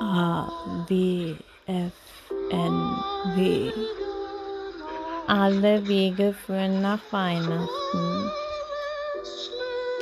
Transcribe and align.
A, 0.00 0.48
W, 0.88 1.36
F, 1.66 1.92
N, 2.50 2.96
W. 3.36 3.72
Alle 5.28 5.86
Wege 5.86 6.32
führen 6.32 6.82
nach 6.82 7.00
Weihnachten. 7.10 8.30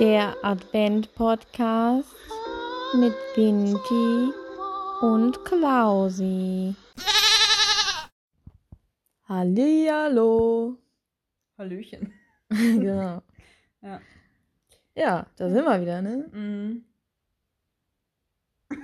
Der 0.01 0.35
Advent-Podcast 0.43 2.09
mit 2.95 3.15
Vinti 3.35 4.33
und 5.03 5.45
Klausi. 5.45 6.75
Hallihallo. 9.29 10.79
Hallöchen. 11.59 12.13
genau. 12.49 13.23
Ja. 13.83 14.01
Ja, 14.95 15.27
da 15.37 15.51
sind 15.51 15.65
wir 15.65 15.81
wieder, 15.81 16.03
ne? 16.03 16.29
Mhm. 16.33 16.85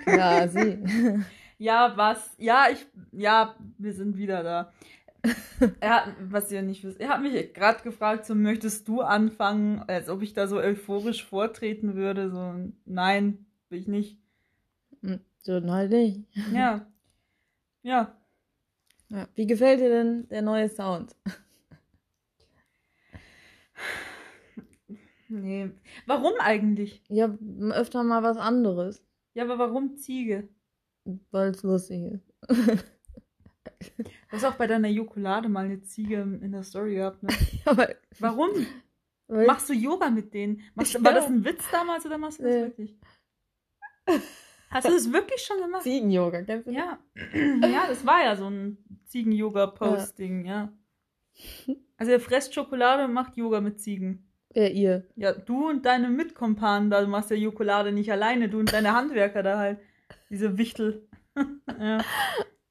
Quasi. 0.05 0.79
Ja, 1.61 1.97
was? 1.97 2.37
Ja, 2.39 2.67
ich. 2.71 2.87
Ja, 3.11 3.57
wir 3.79 3.93
sind 3.93 4.17
wieder 4.17 4.45
da. 4.45 4.73
Er 5.81 5.91
hat, 5.91 6.15
was 6.21 6.53
ihr 6.53 6.63
nicht 6.63 6.85
wisst, 6.85 7.01
er 7.01 7.09
hat 7.09 7.21
mich 7.21 7.53
gerade 7.53 7.83
gefragt, 7.83 8.25
so 8.27 8.37
möchtest 8.37 8.87
du 8.87 9.01
anfangen, 9.01 9.81
als 9.89 10.09
ob 10.09 10.23
ich 10.23 10.33
da 10.35 10.47
so 10.47 10.59
euphorisch 10.59 11.25
vortreten 11.25 11.97
würde. 11.97 12.31
So, 12.31 12.73
nein, 12.85 13.45
will 13.69 13.81
ich 13.81 13.89
nicht. 13.89 14.21
so, 15.43 15.61
halt 15.69 15.91
nicht. 15.91 16.23
Ja. 16.53 16.87
Ja. 17.83 18.17
Ja. 19.09 19.27
Wie 19.35 19.47
gefällt 19.47 19.81
dir 19.81 19.89
denn 19.89 20.29
der 20.29 20.43
neue 20.43 20.69
Sound? 20.69 21.17
Nee. 25.29 25.71
Warum 26.07 26.33
eigentlich? 26.39 27.03
Ja, 27.09 27.37
öfter 27.71 28.03
mal 28.03 28.23
was 28.23 28.37
anderes, 28.39 29.03
Ja, 29.39 29.45
aber 29.45 29.57
warum 29.61 29.97
Ziege? 29.97 30.49
weil 31.31 31.51
es 31.51 31.63
lustig 31.63 32.13
ist. 32.13 32.35
Du 32.49 34.05
hast 34.33 34.45
auch 34.45 34.57
bei 34.57 34.67
deiner 34.67 34.89
Jokolade 34.89 35.49
mal 35.49 35.65
eine 35.65 35.81
Ziege 35.81 36.23
in 36.23 36.51
der 36.51 36.65
Story 36.65 36.97
gehabt, 36.97 37.23
ne? 37.23 37.29
Aber 37.65 37.89
Warum? 38.19 38.51
weil 39.29 39.47
Machst 39.47 39.69
du 39.69 39.75
Yoga 39.75 40.11
mit 40.11 40.35
denen? 40.35 40.61
Machst, 40.75 40.95
Ja. 40.95 41.05
War 41.05 41.13
das 41.15 41.27
ein 41.27 41.45
Witz 41.45 41.63
damals 41.71 42.05
oder 42.05 42.19
machst 42.19 42.41
du 42.41 42.43
das 42.43 42.53
Nee. 42.53 42.63
wirklich? 42.63 42.99
Hast 44.71 44.89
du 44.89 44.93
das 44.93 45.13
wirklich 45.13 45.41
schon 45.41 45.59
gemacht? 45.59 45.85
Ziegen-Yoga, 45.85 46.43
kennst 46.43 46.67
du? 46.67 46.73
Ja. 46.73 46.99
Ja, 47.63 47.87
das 47.87 48.05
war 48.05 48.25
ja 48.25 48.35
so 48.35 48.51
ein 48.51 48.77
Ziegen-Yoga-Posting, 49.05 50.47
ja. 50.47 50.73
Also 51.97 52.11
ihr 52.11 52.21
fresst 52.21 52.55
Schokolade 52.55 53.05
und 53.05 53.13
macht 53.13 53.37
Yoga 53.37 53.61
mit 53.61 53.81
Ziegen. 53.81 54.28
Wer 54.55 54.73
ihr? 54.73 55.05
Ja, 55.15 55.33
du 55.33 55.69
und 55.69 55.85
deine 55.85 56.09
Mitkompanen 56.09 56.91
da, 56.91 57.01
du 57.01 57.07
machst 57.07 57.31
ja 57.31 57.37
Jokolade 57.37 57.93
nicht 57.93 58.11
alleine, 58.11 58.49
du 58.49 58.59
und 58.59 58.73
deine 58.73 58.95
Handwerker 58.95 59.43
da 59.43 59.59
halt. 59.59 59.79
Diese 60.31 60.57
Wichtel. 60.59 61.07
ja. 61.81 62.05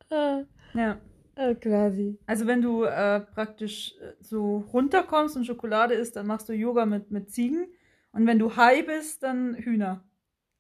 Ah, 0.09 0.43
ja. 0.73 0.99
ah, 1.35 1.53
quasi. 1.53 2.17
Also 2.25 2.47
wenn 2.47 2.61
du 2.61 2.83
äh, 2.83 3.19
praktisch 3.19 3.95
äh, 4.01 4.13
so 4.21 4.65
runterkommst 4.73 5.35
und 5.35 5.45
Schokolade 5.45 5.93
isst, 5.93 6.15
dann 6.15 6.27
machst 6.27 6.49
du 6.49 6.53
Yoga 6.53 6.85
mit, 6.85 7.11
mit 7.11 7.31
Ziegen. 7.31 7.67
Und 8.11 8.25
wenn 8.25 8.39
du 8.39 8.55
high 8.55 8.85
bist, 8.85 9.23
dann 9.23 9.55
Hühner. 9.55 10.03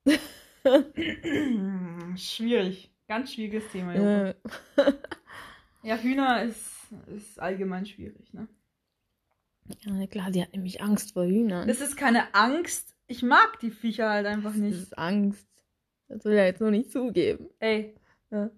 Schwierig. 2.15 2.91
Ganz 3.07 3.33
schwieriges 3.33 3.67
Thema. 3.71 3.95
Ja. 3.95 4.33
Ja, 5.87 5.95
Hühner 5.95 6.43
ist, 6.43 6.91
ist 7.15 7.39
allgemein 7.39 7.85
schwierig, 7.85 8.33
ne? 8.33 8.47
Ja, 9.81 10.07
klar, 10.07 10.31
die 10.31 10.41
hat 10.41 10.53
nämlich 10.53 10.81
Angst 10.81 11.13
vor 11.13 11.25
Hühnern. 11.25 11.67
Das 11.67 11.81
ist 11.81 11.95
keine 11.97 12.33
Angst. 12.35 12.95
Ich 13.07 13.23
mag 13.23 13.59
die 13.61 13.71
Viecher 13.71 14.09
halt 14.09 14.25
einfach 14.25 14.51
Das 14.51 14.59
nicht. 14.59 14.81
ist 14.81 14.97
Angst. 14.97 15.47
Das 16.07 16.23
will 16.25 16.33
er 16.33 16.45
jetzt 16.45 16.61
nur 16.61 16.71
nicht 16.71 16.91
zugeben. 16.91 17.49
Ey, 17.59 17.95
Ja. 18.31 18.49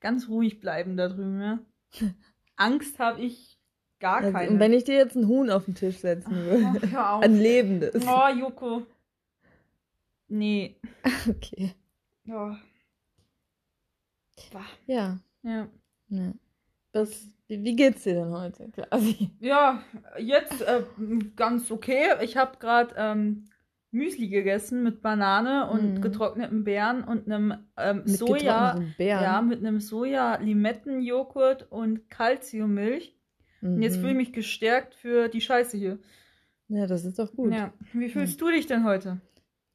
ganz 0.00 0.28
ruhig 0.28 0.60
bleiben 0.60 0.96
da 0.96 1.08
drüben, 1.08 1.40
ja? 1.40 1.58
Angst 2.56 2.98
habe 2.98 3.20
ich 3.22 3.58
gar 4.00 4.18
Also, 4.18 4.32
keine. 4.32 4.50
und 4.50 4.58
wenn 4.60 4.72
ich 4.72 4.84
dir 4.84 4.94
jetzt 4.96 5.16
ein 5.16 5.26
Huhn 5.28 5.50
auf 5.50 5.64
den 5.64 5.74
Tisch 5.74 5.98
setzen 5.98 6.34
würde. 6.34 6.80
Ach, 6.86 6.90
hör 6.92 7.12
auf. 7.14 7.22
Ein 7.24 7.36
lebendes. 7.38 8.04
Oh, 8.06 8.28
Joko. 8.28 8.86
Nee. 10.28 10.76
Okay. 11.28 11.74
Oh. 12.28 12.54
Ja. 14.86 15.18
Ja. 15.42 15.68
ja. 16.08 16.32
Was, 16.94 17.26
wie, 17.48 17.74
geht's 17.76 18.04
dir 18.04 18.14
denn 18.14 18.30
heute, 18.30 18.70
quasi? 18.70 19.30
Ja, 19.40 19.82
jetzt 20.18 20.62
äh, 20.62 20.82
ganz 21.36 21.70
okay. 21.70 22.06
Ich 22.22 22.36
habe 22.36 22.56
gerade 22.58 22.94
ähm, 22.96 23.44
Müsli 23.90 24.28
gegessen 24.28 24.82
mit 24.82 25.02
Banane 25.02 25.68
und 25.70 25.94
Mhm. 25.96 26.00
getrockneten 26.00 26.64
Beeren 26.64 27.04
und 27.04 27.26
einem 27.26 27.54
ähm, 27.76 28.02
Mit 28.06 28.16
Soja. 28.16 28.80
Beeren. 28.96 29.22
Ja, 29.22 29.42
mit 29.42 29.58
einem 29.58 29.80
Soja-Limettenjoghurt 29.80 31.70
und 31.70 32.08
Calciummilch. 32.10 33.16
Und 33.60 33.82
jetzt 33.82 33.96
Mhm. 33.96 34.00
fühle 34.00 34.12
ich 34.12 34.18
mich 34.18 34.32
gestärkt 34.32 34.94
für 34.94 35.28
die 35.28 35.40
Scheiße 35.40 35.76
hier. 35.76 35.98
Ja, 36.68 36.86
das 36.86 37.04
ist 37.04 37.18
doch 37.18 37.32
gut. 37.34 37.52
Ja. 37.52 37.72
Wie 37.92 38.08
fühlst 38.08 38.40
du 38.40 38.50
dich 38.50 38.66
denn 38.66 38.84
heute? 38.84 39.20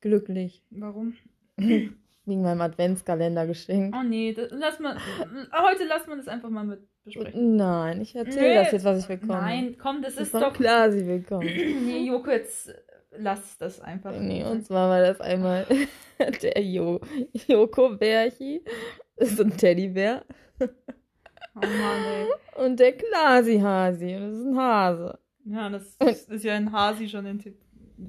Glücklich. 0.02 0.64
Warum? 0.72 1.14
Wegen 2.26 2.42
meinem 2.44 2.62
Adventskalender 2.62 3.48
geschenkt. 3.48 3.96
Oh 4.00 4.04
nee, 4.04 4.34
das, 4.34 4.50
lass 4.52 4.80
mal, 4.80 4.96
heute 4.98 5.86
lass 5.88 6.06
mal 6.08 6.18
das 6.18 6.28
einfach 6.28 6.50
mal 6.50 6.64
mit 6.66 6.88
besprechen. 7.04 7.56
Nein, 7.56 8.02
ich 8.02 8.16
erzähle 8.16 8.50
Nee. 8.50 8.56
das 8.56 8.72
jetzt, 8.72 8.86
was 8.86 9.00
ich 9.00 9.08
bekomme. 9.08 9.40
Nein, 9.42 9.78
komm, 9.82 10.02
das 10.02 10.16
das 10.16 10.26
ist 10.26 10.34
doch. 10.36 10.54
klar, 10.54 10.92
sie 10.92 11.04
bekommen. 11.04 11.48
Nee, 11.86 12.06
Joko, 12.06 12.30
jetzt 12.32 12.74
lass 13.12 13.58
das 13.58 13.80
einfach. 13.82 14.14
Nee, 14.20 14.44
und 14.44 14.66
zwar 14.66 14.90
war 14.90 15.02
das 15.02 15.20
einmal 15.22 15.66
der 16.44 16.62
jo 16.62 17.00
Joko 17.48 17.96
Bärchi. 17.96 18.64
Das 19.16 19.32
ist 19.32 19.42
ein 19.42 19.56
Teddybär. 19.58 20.24
Oh 20.62 21.60
Mann, 21.62 22.06
ey. 22.06 22.64
Und 22.66 22.80
der 22.80 22.94
Klasi 22.94 23.60
Hasi. 23.60 24.16
Und 24.16 24.22
das 24.30 24.38
ist 24.40 24.46
ein 24.46 24.58
Hase. 24.58 25.20
Ja, 25.46 25.70
das 25.70 25.96
ist, 26.06 26.30
ist 26.30 26.44
ja 26.44 26.56
in 26.56 26.72
Hasi 26.72 27.10
schon 27.10 27.26
in 27.26 27.44
Wie 27.44 27.56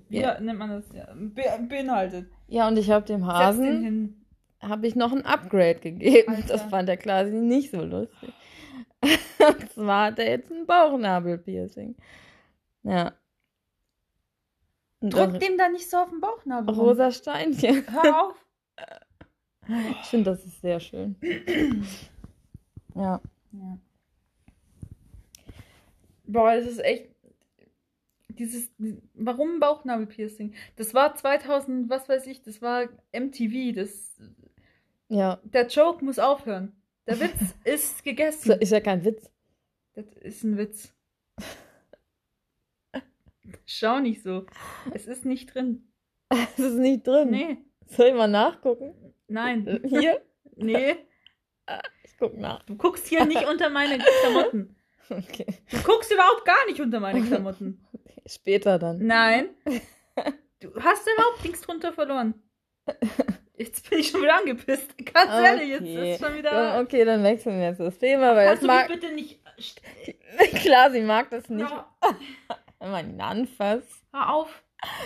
Ja. 0.08 0.40
nennt 0.40 0.58
man 0.58 0.70
das? 0.70 0.84
Ja, 0.94 1.08
be 1.14 1.42
beinhaltet. 1.68 2.30
Ja, 2.48 2.68
und 2.68 2.76
ich 2.78 2.90
habe 2.90 3.04
dem 3.06 3.26
Hasen 3.26 4.16
habe 4.60 4.86
ich 4.86 4.94
noch 4.94 5.12
ein 5.12 5.24
Upgrade 5.24 5.80
gegeben. 5.80 6.34
Alter. 6.34 6.48
Das 6.48 6.62
fand 6.62 6.88
der 6.88 6.96
Klasi 6.96 7.32
nicht 7.32 7.70
so 7.70 7.82
lustig. 7.82 8.32
und 9.02 9.72
zwar 9.72 10.06
hat 10.06 10.18
er 10.18 10.30
jetzt 10.30 10.50
ein 10.50 10.66
Bauchnabelpiercing. 10.66 11.96
Ja. 12.82 13.12
Und 15.00 15.14
Drück 15.14 15.40
dem 15.40 15.56
da 15.56 15.68
nicht 15.70 15.88
so 15.88 15.96
auf 15.96 16.10
den 16.10 16.20
Bauchnabel. 16.20 16.74
rosa 16.74 17.10
Steinchen. 17.10 17.84
Hör 17.90 18.26
auf. 18.26 18.46
Ich 20.02 20.08
finde, 20.08 20.30
das 20.30 20.44
ist 20.44 20.60
sehr 20.60 20.80
schön. 20.80 21.16
Ja. 22.96 23.20
Ja. 23.52 23.78
Boah, 26.26 26.56
das 26.56 26.66
ist 26.66 26.84
echt. 26.84 27.09
Dieses. 28.40 28.70
Warum 29.14 29.60
Bauchnabelpiercing? 29.60 30.54
Das 30.76 30.94
war 30.94 31.14
2000, 31.14 31.88
was 31.90 32.08
weiß 32.08 32.26
ich, 32.26 32.42
das 32.42 32.60
war 32.62 32.88
MTV. 33.12 33.74
Das, 33.76 34.18
Ja. 35.08 35.40
der 35.44 35.66
Joke 35.68 36.02
muss 36.04 36.18
aufhören. 36.18 36.72
Der 37.06 37.20
Witz 37.20 37.34
ist 37.64 38.02
gegessen. 38.02 38.52
ist 38.60 38.72
ja 38.72 38.80
kein 38.80 39.04
Witz. 39.04 39.30
Das 39.92 40.06
ist 40.22 40.42
ein 40.44 40.56
Witz. 40.56 40.94
Schau 43.66 43.98
nicht 44.00 44.22
so. 44.22 44.46
Es 44.92 45.06
ist 45.06 45.24
nicht 45.24 45.54
drin. 45.54 45.86
Es 46.32 46.58
ist 46.58 46.74
nicht 46.78 47.06
drin. 47.06 47.30
Nee, 47.30 47.58
Soll 47.86 48.06
ich 48.08 48.14
mal 48.14 48.28
nachgucken? 48.28 48.94
nein. 49.28 49.80
Hier? 49.84 50.22
Nee, 50.56 50.96
Ich 52.04 52.16
guck 52.18 52.36
nach. 52.36 52.62
du 52.64 52.76
guckst 52.76 53.06
hier 53.06 53.24
nicht 53.24 53.46
unter 53.48 53.70
meine 53.70 53.98
Klamotten. 53.98 54.76
Okay. 55.10 55.46
Du 55.70 55.82
guckst 55.82 56.12
überhaupt 56.12 56.44
gar 56.44 56.66
nicht 56.66 56.80
unter 56.80 57.00
meine 57.00 57.22
Klamotten. 57.22 57.84
Später 58.26 58.78
dann. 58.78 59.04
Nein. 59.06 59.50
Du 60.60 60.74
hast 60.78 61.08
überhaupt 61.10 61.42
nichts 61.42 61.62
drunter 61.62 61.90
verloren. 61.90 62.34
Jetzt 63.56 63.88
bin 63.88 63.98
ich 64.00 64.10
schon 64.10 64.20
wieder 64.20 64.36
angepisst. 64.36 64.94
Ganz 65.10 65.30
ehrlich, 65.32 65.68
jetzt 65.70 65.80
Okay. 65.82 66.12
ist 66.12 66.20
schon 66.22 66.36
wieder. 66.36 66.80
Okay, 66.82 67.04
dann 67.06 67.22
wechseln 67.24 67.58
wir 67.58 67.68
jetzt 67.68 67.80
das 67.80 67.96
Thema, 67.98 68.36
weil 68.36 68.46
Kannst 68.48 68.62
das 68.62 68.66
mag. 68.66 68.88
bitte 68.88 69.10
nicht. 69.14 69.40
Klar, 70.56 70.90
sie 70.90 71.00
mag 71.00 71.30
das 71.30 71.48
nicht, 71.48 71.62
Ja, 71.70 71.86
wenn 72.78 72.90
man 72.90 73.08
ihn 73.10 73.20
anfasst. 73.22 74.04
hör 74.12 74.34
auf. 74.34 74.62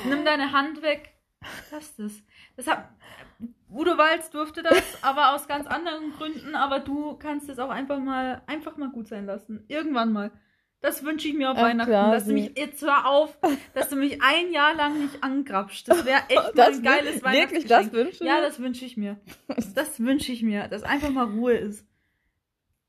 Nimm 0.08 0.24
deine 0.24 0.50
Hand 0.50 0.82
weg. 0.82 1.14
Lass 1.70 1.94
das. 1.96 2.12
das 2.56 2.66
hat, 2.66 2.88
Udo 3.74 3.98
Walz 3.98 4.30
durfte 4.30 4.62
das, 4.62 4.82
aber 5.02 5.34
aus 5.34 5.48
ganz 5.48 5.66
anderen 5.66 6.12
Gründen. 6.12 6.54
Aber 6.54 6.80
du 6.80 7.16
kannst 7.16 7.48
es 7.48 7.58
auch 7.58 7.70
einfach 7.70 7.98
mal, 7.98 8.42
einfach 8.46 8.76
mal 8.76 8.90
gut 8.90 9.08
sein 9.08 9.26
lassen. 9.26 9.64
Irgendwann 9.68 10.12
mal. 10.12 10.30
Das 10.80 11.02
wünsche 11.02 11.28
ich 11.28 11.34
mir 11.34 11.50
auf 11.50 11.56
Ach, 11.56 11.62
Weihnachten. 11.62 11.90
klar, 11.90 12.12
dass 12.12 12.26
du 12.26 12.34
mich 12.34 12.52
jetzt 12.58 12.82
hör 12.82 13.06
auf, 13.08 13.38
dass 13.72 13.88
du 13.88 13.96
mich 13.96 14.20
ein 14.22 14.52
Jahr 14.52 14.74
lang 14.74 15.00
nicht 15.00 15.24
angrapscht. 15.24 15.88
Das 15.88 16.04
wäre 16.04 16.20
echt 16.28 16.36
mal 16.36 16.52
Das 16.54 16.76
ein 16.76 16.82
geiles 16.82 17.22
wün- 17.24 17.32
Wirklich, 17.32 17.64
das 17.66 17.90
du 17.90 18.10
Ja, 18.22 18.42
das 18.42 18.60
wünsche 18.60 18.84
ich 18.84 18.96
mir. 18.98 19.18
Das 19.74 19.98
wünsche 19.98 20.30
ich 20.32 20.42
mir, 20.42 20.68
dass 20.68 20.82
einfach 20.82 21.08
mal 21.10 21.24
Ruhe 21.24 21.54
ist. 21.54 21.86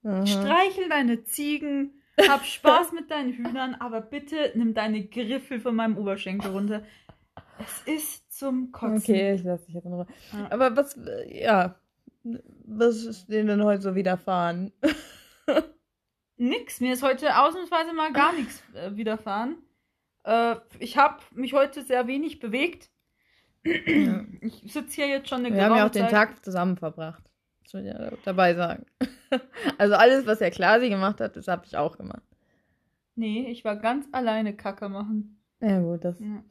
Aha. 0.03 0.25
Streichel 0.25 0.89
deine 0.89 1.23
Ziegen, 1.23 2.01
hab 2.27 2.45
Spaß 2.45 2.91
mit 2.91 3.09
deinen 3.11 3.31
Hühnern, 3.31 3.75
aber 3.75 4.01
bitte 4.01 4.51
nimm 4.55 4.73
deine 4.73 5.05
Griffel 5.05 5.59
von 5.61 5.73
meinem 5.75 5.97
Oberschenkel 5.97 6.51
runter. 6.51 6.83
Es 7.59 7.93
ist 7.95 8.24
zum 8.37 8.71
Kotzen. 8.71 8.97
Okay, 8.97 9.33
ich 9.35 9.43
lasse 9.43 9.65
dich 9.65 9.75
jetzt 9.75 9.85
in 9.85 9.93
Ruhe. 9.93 10.07
Ja. 10.33 10.51
Aber 10.51 10.75
was, 10.75 10.99
ja, 11.27 11.75
Was 12.23 13.03
ist 13.03 13.27
denen 13.27 13.47
denn 13.47 13.63
heute 13.63 13.81
so 13.81 13.95
widerfahren? 13.95 14.71
Nix. 16.37 16.81
Mir 16.81 16.93
ist 16.93 17.03
heute 17.03 17.37
ausnahmsweise 17.37 17.93
mal 17.93 18.11
gar 18.11 18.33
nichts 18.33 18.61
äh, 18.73 18.95
widerfahren. 18.95 19.57
Äh, 20.23 20.55
ich 20.79 20.97
habe 20.97 21.19
mich 21.31 21.53
heute 21.53 21.83
sehr 21.83 22.07
wenig 22.07 22.39
bewegt. 22.39 22.89
Ich 23.63 24.73
sitze 24.73 24.95
hier 24.95 25.07
jetzt 25.07 25.29
schon 25.29 25.45
eine 25.45 25.55
Wir 25.55 25.63
haben 25.65 25.75
ja 25.75 25.87
auch 25.87 25.91
Zeit. 25.91 26.03
den 26.03 26.09
Tag 26.09 26.43
zusammen 26.43 26.77
verbracht. 26.77 27.23
Das 27.63 27.73
will 27.73 27.81
ich 27.81 27.93
ja 27.93 28.11
dabei 28.23 28.53
sagen. 28.53 28.85
Also 29.77 29.95
alles, 29.95 30.25
was 30.27 30.39
der 30.39 30.51
Klasi 30.51 30.87
gemacht 30.87 31.19
hat, 31.19 31.35
das 31.35 31.49
habe 31.49 31.65
ich 31.65 31.75
auch 31.75 31.97
gemacht. 31.97 32.21
Nee, 33.15 33.47
ich 33.49 33.65
war 33.65 33.75
ganz 33.75 34.07
alleine 34.13 34.55
Kacke 34.55 34.87
machen. 34.87 35.41
Ja 35.59 35.79
gut, 35.79 36.05
das. 36.05 36.19
Ja. 36.19 36.43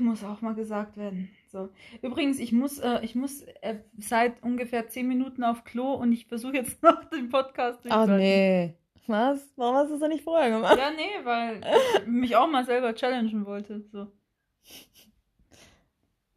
Muss 0.00 0.24
auch 0.24 0.40
mal 0.40 0.54
gesagt 0.54 0.96
werden. 0.96 1.30
So. 1.50 1.68
Übrigens, 2.02 2.38
ich 2.38 2.52
muss, 2.52 2.78
äh, 2.78 3.00
ich 3.02 3.14
muss 3.14 3.42
äh, 3.62 3.76
seit 3.98 4.42
ungefähr 4.42 4.88
zehn 4.88 5.08
Minuten 5.08 5.44
auf 5.44 5.64
Klo 5.64 5.94
und 5.94 6.12
ich 6.12 6.26
versuche 6.26 6.54
jetzt 6.54 6.82
noch 6.82 7.04
den 7.04 7.28
Podcast 7.28 7.78
Ach 7.88 8.06
durchzuhalten. 8.06 8.16
nee. 8.18 8.74
Was? 9.06 9.40
Warum 9.56 9.76
hast 9.76 9.86
du 9.88 9.92
das 9.92 10.00
denn 10.00 10.10
nicht 10.10 10.22
vorher 10.24 10.50
gemacht? 10.50 10.76
Ja, 10.76 10.90
nee, 10.90 11.24
weil 11.24 11.62
ich 12.00 12.06
mich 12.06 12.36
auch 12.36 12.46
mal 12.46 12.66
selber 12.66 12.94
challengen 12.94 13.46
wollte. 13.46 13.82
So. 13.90 14.06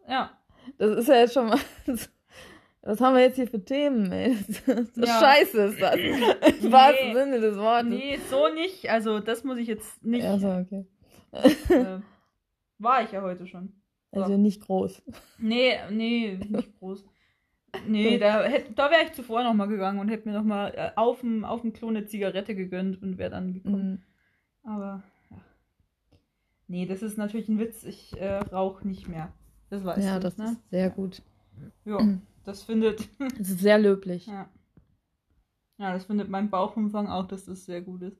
Ja. 0.07 0.31
Das 0.77 0.97
ist 0.97 1.07
ja 1.09 1.15
jetzt 1.15 1.33
schon 1.33 1.47
mal. 1.49 1.59
Was 2.83 2.99
haben 2.99 3.13
wir 3.15 3.21
jetzt 3.21 3.35
hier 3.35 3.47
für 3.47 3.63
Themen, 3.63 4.11
ey? 4.11 4.35
So 4.95 5.01
Ja. 5.03 5.19
Scheiße 5.19 5.61
ist 5.65 5.81
das. 5.81 5.95
Im 6.63 6.71
wahrsten 6.71 7.13
Sinne 7.13 7.39
des 7.41 7.57
Wortes. 7.57 7.89
Nee, 7.89 8.19
so 8.29 8.47
nicht. 8.47 8.89
Also, 8.89 9.19
das 9.19 9.43
muss 9.43 9.57
ich 9.59 9.67
jetzt 9.67 10.03
nicht. 10.03 10.23
Ja, 10.23 10.39
so, 10.39 10.47
okay. 10.47 10.85
Äh, 11.33 11.99
war 12.81 13.03
ich 13.03 13.11
ja 13.11 13.21
heute 13.21 13.47
schon. 13.47 13.73
So. 14.13 14.21
Also 14.23 14.37
nicht 14.37 14.61
groß. 14.61 15.01
Nee, 15.37 15.73
nee, 15.89 16.37
nicht 16.49 16.77
groß. 16.79 17.05
Nee, 17.87 18.17
da, 18.17 18.43
hätt- 18.43 18.77
da 18.77 18.91
wäre 18.91 19.03
ich 19.05 19.13
zuvor 19.13 19.43
nochmal 19.43 19.69
gegangen 19.69 19.99
und 19.99 20.09
hätte 20.09 20.27
mir 20.27 20.35
nochmal 20.37 20.73
äh, 20.75 20.91
auf 20.97 21.21
dem 21.21 21.45
auf 21.45 21.61
dem 21.61 21.71
Klo 21.71 21.87
eine 21.87 22.05
Zigarette 22.05 22.53
gegönnt 22.55 23.01
und 23.01 23.17
wäre 23.17 23.29
dann 23.29 23.53
gekommen. 23.53 24.03
Mhm. 24.63 24.69
Aber, 24.69 25.03
ja. 25.29 25.37
Nee, 26.67 26.85
das 26.85 27.01
ist 27.01 27.17
natürlich 27.17 27.47
ein 27.47 27.59
Witz. 27.59 27.83
Ich 27.85 28.19
äh, 28.19 28.35
rauche 28.39 28.85
nicht 28.85 29.07
mehr. 29.07 29.31
Das 29.69 29.85
weißt 29.85 30.05
Ja, 30.05 30.15
du, 30.15 30.19
das 30.23 30.37
ne? 30.37 30.45
ist 30.51 30.69
sehr 30.69 30.89
gut. 30.89 31.21
Ja, 31.85 31.99
das 32.43 32.63
findet. 32.63 33.07
Das 33.39 33.49
ist 33.49 33.59
sehr 33.59 33.79
löblich. 33.79 34.27
ja. 34.27 34.49
ja, 35.77 35.93
das 35.93 36.05
findet 36.05 36.29
mein 36.29 36.49
Bauchumfang 36.49 37.07
auch, 37.07 37.27
dass 37.27 37.45
das 37.45 37.65
sehr 37.65 37.81
gut 37.81 38.01
ist. 38.01 38.17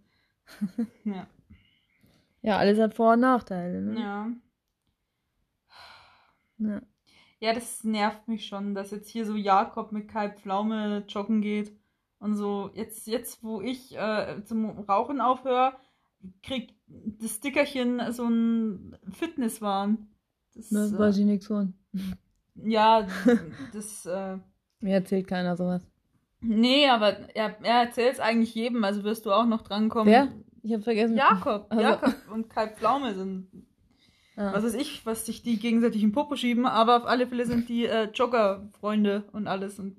ja. 1.03 1.27
Ja, 2.41 2.57
alles 2.57 2.79
hat 2.79 2.93
Vor- 2.95 3.13
und 3.13 3.19
Nachteile. 3.19 3.81
Ne? 3.81 3.99
ja. 3.99 4.29
Ja. 6.61 6.81
Ja, 7.39 7.53
das 7.53 7.83
nervt 7.83 8.27
mich 8.27 8.45
schon, 8.45 8.75
dass 8.75 8.91
jetzt 8.91 9.09
hier 9.09 9.25
so 9.25 9.35
Jakob 9.35 9.91
mit 9.91 10.07
Kai 10.07 10.29
Pflaume 10.29 11.03
joggen 11.07 11.41
geht 11.41 11.71
und 12.19 12.35
so. 12.35 12.69
Jetzt, 12.75 13.07
jetzt 13.07 13.43
wo 13.43 13.61
ich 13.61 13.97
äh, 13.97 14.43
zum 14.45 14.69
Rauchen 14.81 15.19
aufhöre, 15.21 15.73
kriegt 16.43 16.75
das 16.87 17.31
Stickerchen 17.37 17.99
so 18.11 18.27
ein 18.27 18.95
Fitnesswahn. 19.11 20.07
Das, 20.53 20.69
Das 20.69 20.93
äh, 20.93 20.99
weiß 20.99 21.17
ich 21.17 21.25
nichts 21.25 21.47
von. 21.47 21.73
Ja, 22.55 23.07
das, 23.73 24.05
äh, 24.05 24.37
Mir 24.81 24.93
erzählt 24.95 25.27
keiner 25.27 25.57
sowas. 25.57 25.81
nee, 26.41 26.87
aber 26.89 27.17
er, 27.35 27.55
er 27.63 27.85
erzählt 27.85 28.13
es 28.13 28.19
eigentlich 28.19 28.53
jedem, 28.53 28.83
also 28.83 29.03
wirst 29.03 29.25
du 29.25 29.31
auch 29.31 29.45
noch 29.47 29.63
drankommen. 29.63 30.11
Wer? 30.13 30.27
Ich 30.61 30.73
habe 30.73 30.83
vergessen. 30.83 31.17
Jakob, 31.17 31.65
Also- 31.69 31.81
Jakob 31.81 32.15
und 32.31 32.49
Kai 32.51 32.67
Pflaume 32.67 33.15
sind, 33.15 33.47
Ah. 34.35 34.53
was 34.53 34.63
weiß 34.63 34.75
ich, 34.75 35.05
was 35.05 35.25
sich 35.25 35.41
die 35.41 35.59
gegenseitig 35.59 36.01
den 36.01 36.13
Popo 36.13 36.35
schieben, 36.35 36.65
aber 36.65 36.97
auf 36.97 37.05
alle 37.05 37.27
Fälle 37.27 37.45
sind 37.45 37.67
die 37.67 37.85
äh, 37.85 38.09
Jogger-Freunde 38.13 39.25
und 39.33 39.47
alles 39.47 39.77
und 39.77 39.97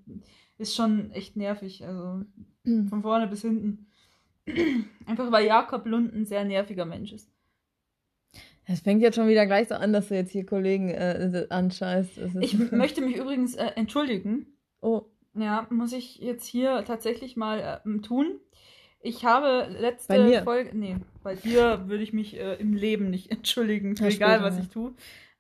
ist 0.59 0.75
schon 0.75 1.11
echt 1.13 1.37
nervig, 1.37 1.87
also 1.87 2.25
von 2.89 3.03
vorne 3.03 3.27
bis 3.27 3.43
hinten. 3.43 3.87
Einfach 5.07 5.31
weil 5.31 5.47
Jakob 5.47 5.87
Lund 5.87 6.15
ein 6.15 6.25
sehr 6.25 6.45
nerviger 6.45 6.85
Mensch 6.85 7.13
ist. 7.13 7.29
Es 8.65 8.81
fängt 8.81 9.03
jetzt 9.03 9.17
schon 9.17 9.29
wieder 9.29 9.47
gleich 9.47 9.69
so 9.69 9.75
an, 9.75 9.93
dass 9.93 10.09
du 10.09 10.15
jetzt 10.15 10.31
hier 10.31 10.47
Kollegen 10.47 10.89
äh, 10.91 11.47
anscheißt. 11.51 12.19
Ich 12.41 12.57
möchte 12.71 13.01
mich 13.01 13.17
übrigens 13.17 13.55
äh, 13.55 13.73
entschuldigen. 13.75 14.47
oh, 14.81 15.03
Ja, 15.35 15.67
muss 15.71 15.93
ich 15.93 16.19
jetzt 16.19 16.47
hier 16.47 16.85
tatsächlich 16.85 17.37
mal 17.37 17.83
äh, 17.85 17.99
tun. 18.01 18.39
Ich 19.03 19.25
habe 19.25 19.69
letzte? 19.79 20.43
Folge. 20.45 20.71
Nee, 20.77 20.97
bei 21.23 21.35
dir 21.35 21.89
würde 21.89 22.03
ich 22.03 22.13
mich 22.13 22.39
äh, 22.39 22.55
im 22.55 22.75
Leben 22.75 23.11
nicht 23.11 23.31
entschuldigen, 23.31 23.95
Ja, 23.97 24.07
egal 24.07 24.31
später, 24.37 24.43
was 24.45 24.57
ja. 24.57 24.63
ich 24.63 24.69
tue. 24.69 24.93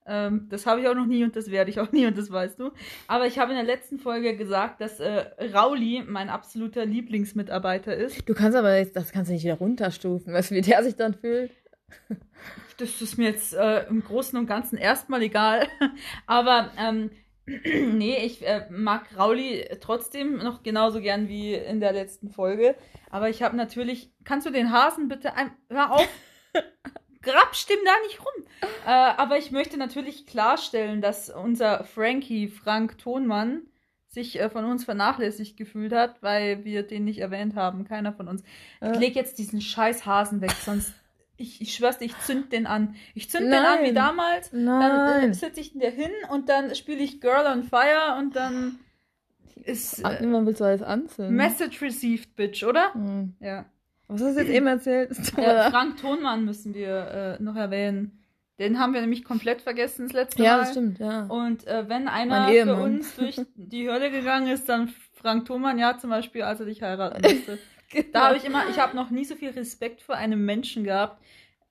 Ähm, 0.05 0.47
das 0.51 0.67
habe 0.67 0.81
ich 0.81 0.89
auch 0.89 0.97
noch 0.97 1.07
nie 1.07 1.23
und 1.23 1.37
das 1.37 1.51
werde 1.51 1.71
ich 1.71 1.79
auch 1.79 1.93
nie 1.93 2.07
und 2.07 2.19
das 2.19 2.31
weißt 2.31 2.59
du. 2.59 2.73
Aber 3.07 3.27
ich 3.27 3.39
habe 3.39 3.53
in 3.53 3.57
der 3.57 3.65
letzten 3.65 3.99
Folge 4.01 4.37
gesagt, 4.37 4.81
dass 4.81 4.99
äh, 4.99 5.27
Rauli 5.55 6.03
mein 6.07 6.29
absoluter 6.29 6.85
Lieblingsmitarbeiter 6.85 7.95
ist. 7.95 8.29
du 8.29 8.35
kannst 8.35 8.59
aber 8.59 8.77
jetzt, 8.77 8.97
das 8.97 9.13
kannst 9.13 9.31
du 9.31 9.35
nicht 9.35 9.45
wieder 9.45 9.55
runterstufen. 9.55 10.33
Weißt 10.33 10.51
du, 10.51 10.57
wie 10.57 10.61
der 10.61 10.83
sich 10.83 10.97
dann 10.97 11.15
fühlt? 11.15 11.53
Das 12.79 13.01
ist 13.01 13.17
mir 13.17 13.29
jetzt 13.29 13.55
äh, 13.55 13.87
im 13.87 14.03
Großen 14.03 14.37
und 14.37 14.47
Ganzen 14.47 14.77
erstmal 14.77 15.23
egal. 15.23 15.69
Aber 16.27 16.73
ähm, 16.79 17.11
nee, 17.47 18.19
ich 18.25 18.47
äh, 18.47 18.67
mag 18.71 19.07
Rauli 19.19 19.69
trotzdem 19.81 20.39
noch 20.39 20.63
genauso 20.63 21.01
gern 21.01 21.29
wie 21.29 21.55
in 21.55 21.81
der 21.81 21.93
letzten 21.93 22.31
Folge. 22.31 22.77
Aber 23.11 23.29
ich 23.29 23.43
habe 23.43 23.57
natürlich. 23.57 24.13
Kannst 24.25 24.47
du 24.47 24.51
den 24.51 24.73
Hasen 24.73 25.09
bitte 25.09 25.35
ein, 25.35 25.51
hör 25.69 25.93
auf? 25.93 26.09
Grabst 27.23 27.71
dem 27.71 27.79
da 27.85 27.93
nicht 28.07 28.21
rum. 28.21 28.45
Äh, 28.85 28.91
aber 28.91 29.39
ich 29.39 29.51
möchte 29.53 29.77
natürlich 29.77 30.27
klarstellen, 30.27 31.01
dass 31.01 31.31
unser 31.31 31.85
Frankie, 31.85 32.49
Frank 32.49 32.99
Tonmann, 32.99 33.63
sich 34.09 34.39
äh, 34.41 34.51
von 34.51 34.65
uns 34.65 34.85
vernachlässigt 34.85 35.57
gefühlt 35.57 35.93
hat, 35.93 36.23
weil 36.23 36.65
wir 36.65 36.83
den 36.83 37.05
nicht 37.05 37.19
erwähnt 37.21 37.55
haben. 37.57 37.85
Keiner 37.85 38.13
von 38.13 38.29
uns. 38.29 38.43
Ich 38.81 38.89
Äh. 38.89 38.99
leg 38.99 39.15
jetzt 39.15 39.39
diesen 39.39 39.61
scheiß 39.61 40.05
Hasen 40.05 40.41
weg, 40.41 40.53
sonst. 40.53 40.93
Ich, 41.43 41.61
ich 41.61 41.75
schwör's 41.75 41.99
dir, 41.99 42.05
ich 42.05 42.19
zünd 42.21 42.53
den 42.53 42.67
an. 42.67 42.95
Ich 43.15 43.29
zünd 43.29 43.47
den 43.47 43.55
an 43.55 43.81
wie 43.81 43.87
Nein. 43.87 43.95
damals. 43.95 44.51
Dann 44.51 44.61
äh, 44.61 44.67
Nein. 44.69 45.35
setze 45.35 45.61
ich 45.61 45.73
den 45.73 45.81
da 45.81 45.89
hin 45.89 46.11
und 46.31 46.49
dann 46.49 46.75
spiele 46.75 47.01
ich 47.01 47.21
Girl 47.21 47.47
on 47.47 47.65
Fire 47.65 48.17
und 48.19 48.37
dann 48.37 48.79
ist 49.65 50.05
äh, 50.05 50.23
Immer 50.23 50.45
willst 50.47 50.61
du 50.61 50.65
alles 50.65 50.83
anzünden. 50.83 51.35
Message 51.35 51.83
received, 51.83 52.35
Bitch, 52.37 52.65
oder? 52.65 52.95
Hm. 52.95 53.35
Ja. 53.41 53.67
Was 54.09 54.23
hast 54.23 54.37
du 54.37 54.41
jetzt 54.41 54.51
eben 54.51 54.67
erzählt? 54.67 55.11
Äh, 55.37 55.43
ja, 55.43 55.71
Frank 55.71 55.99
Thonmann 55.99 56.45
müssen 56.45 56.75
wir 56.75 57.39
äh, 57.39 57.43
noch 57.43 57.57
erwähnen. 57.57 58.23
Den 58.59 58.79
haben 58.79 58.93
wir 58.93 59.01
nämlich 59.01 59.25
komplett 59.25 59.63
vergessen 59.63 60.07
das 60.07 60.13
letzte 60.13 60.43
ja, 60.43 60.57
Mal. 60.57 60.61
das 60.61 60.71
stimmt, 60.71 60.99
ja. 60.99 61.25
Und 61.25 61.67
äh, 61.67 61.89
wenn 61.89 62.07
einer 62.07 62.49
für 62.49 62.77
uns 62.77 63.17
durch 63.17 63.41
die 63.57 63.89
Hölle 63.91 64.11
gegangen 64.11 64.49
ist, 64.49 64.69
dann 64.69 64.93
Frank 65.15 65.47
Thoman, 65.47 65.79
ja, 65.79 65.99
zum 65.99 66.11
Beispiel, 66.11 66.43
als 66.43 66.61
er 66.61 66.67
dich 66.67 66.83
heiraten 66.83 67.23
musste. 67.23 67.59
Da 68.13 68.29
habe 68.29 68.37
ich 68.37 68.45
immer, 68.45 68.69
ich 68.69 68.79
habe 68.79 68.97
noch 68.97 69.11
nie 69.11 69.25
so 69.25 69.35
viel 69.37 69.51
Respekt 69.51 70.03
vor 70.03 70.15
einem 70.17 70.45
Menschen 70.45 70.85
gehabt, 70.85 71.23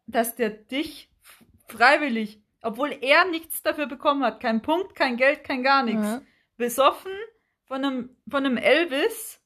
dass 0.08 0.36
der 0.36 0.50
dich 0.50 1.10
freiwillig, 1.68 2.42
obwohl 2.62 2.92
er 3.02 3.26
nichts 3.26 3.64
dafür 3.64 3.88
bekommen 3.88 4.24
hat, 4.24 4.40
kein 4.40 4.62
Punkt, 4.62 4.96
kein 4.96 5.18
Geld, 5.18 5.44
kein 5.44 5.64
gar 5.64 5.84
nichts, 5.84 6.04
Ja. 6.06 6.22
besoffen 6.58 7.12
von 7.66 7.84
einem, 7.84 8.10
von 8.30 8.46
einem 8.46 8.58
Elvis 8.58 9.42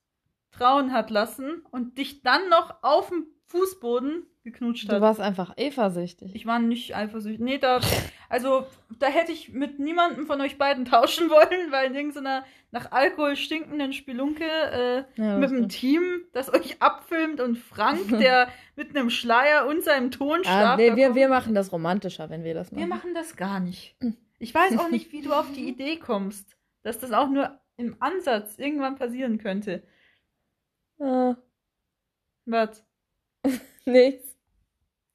trauen 0.52 0.92
hat 0.94 1.10
lassen 1.12 1.62
und 1.72 1.98
dich 1.98 2.24
dann 2.24 2.50
noch 2.50 2.84
auf 2.84 3.10
dem 3.10 3.28
Fußboden 3.48 4.26
geknutscht 4.46 4.88
Du 4.90 4.94
hat. 4.96 5.02
warst 5.02 5.20
einfach 5.20 5.58
eifersüchtig. 5.58 6.34
Ich 6.34 6.46
war 6.46 6.60
nicht 6.60 6.96
eifersüchtig. 6.96 7.42
Nee, 7.44 7.58
da, 7.58 7.82
also, 8.30 8.66
da 9.00 9.08
hätte 9.08 9.34
ich 9.34 9.50
mit 9.52 9.80
niemandem 9.80 10.26
von 10.26 10.40
euch 10.40 10.58
beiden 10.58 10.86
tauschen 10.86 11.30
wollen, 11.30 11.72
weil 11.72 11.88
in 11.88 11.96
irgendeiner 11.96 12.46
nach 12.72 12.92
Alkohol 12.94 13.36
stinkenden 13.36 13.92
Spelunke 13.92 14.46
äh, 14.46 15.04
Ja, 15.22 15.38
mit 15.38 15.50
einem. 15.50 15.68
Team, 15.70 16.04
das 16.32 16.54
euch 16.54 16.82
abfilmt 16.82 17.42
und 17.42 17.58
Frank, 17.58 18.08
der 18.20 18.48
mit 18.78 18.96
einem 18.96 19.10
Schleier 19.10 19.68
und 19.68 19.84
seinem 19.84 20.12
Tonstab. 20.12 20.54
Ah, 20.74 20.78
nee, 20.78 20.96
wir, 20.96 21.16
wir 21.16 21.28
machen 21.28 21.54
das 21.56 21.72
romantischer, 21.72 22.30
wenn 22.30 22.44
wir 22.44 22.54
das 22.54 22.72
machen. 22.72 22.80
Wir 22.82 22.88
machen 22.88 23.14
das 23.14 23.36
gar 23.36 23.60
nicht. 23.60 23.96
Ich 24.40 24.54
weiß 24.54 24.78
auch 24.78 24.90
nicht, 24.90 25.12
wie 25.12 25.22
du 25.22 25.34
auf 25.34 25.52
die 25.54 25.68
Idee 25.68 25.98
kommst, 25.98 26.56
dass 26.84 27.00
das 27.00 27.12
auch 27.12 27.30
nur 27.30 27.60
im 27.78 27.96
Ansatz 28.00 28.58
irgendwann 28.58 28.96
passieren 28.96 29.38
könnte. 29.38 29.84
Ah, 31.00 31.36
Was? 32.46 32.86
nichts. 33.86 34.35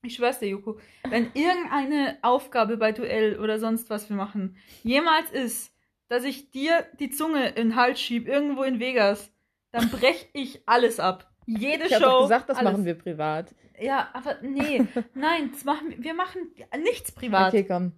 Ich 0.03 0.15
schwör's 0.15 0.39
dir, 0.39 0.49
Joko, 0.49 0.79
wenn 1.09 1.31
irgendeine 1.35 2.17
Aufgabe 2.23 2.77
bei 2.79 2.93
Duell 2.93 3.39
oder 3.39 3.59
sonst 3.59 3.91
was 3.91 4.09
wir 4.09 4.17
machen 4.17 4.57
jemals 4.83 5.31
ist, 5.31 5.75
dass 6.09 6.25
ich 6.25 6.51
dir 6.51 6.87
die 6.99 7.11
Zunge 7.11 7.49
in 7.51 7.55
den 7.71 7.77
Hals 7.77 8.01
schieb, 8.01 8.27
irgendwo 8.27 8.63
in 8.63 8.81
Vegas, 8.81 9.31
dann 9.73 9.91
brech 9.91 10.29
ich 10.33 10.63
alles 10.67 10.99
ab. 11.01 11.31
Jede 11.47 11.85
Ich 11.87 11.95
habe 11.95 12.05
Show. 12.05 12.11
doch 12.11 12.23
gesagt, 12.23 12.49
das 12.49 12.57
alles. 12.59 12.73
machen 12.73 12.85
wir 12.87 12.95
privat. 12.95 13.55
Ja, 13.79 14.09
aber 14.15 14.37
nee, 14.43 14.87
nein, 15.15 15.51
das 15.53 15.65
machen 15.65 15.91
wir, 15.91 16.03
wir 16.03 16.15
machen 16.15 16.49
nichts 16.83 17.13
privat. 17.13 17.49
Okay, 17.53 17.65
komm. 17.65 17.93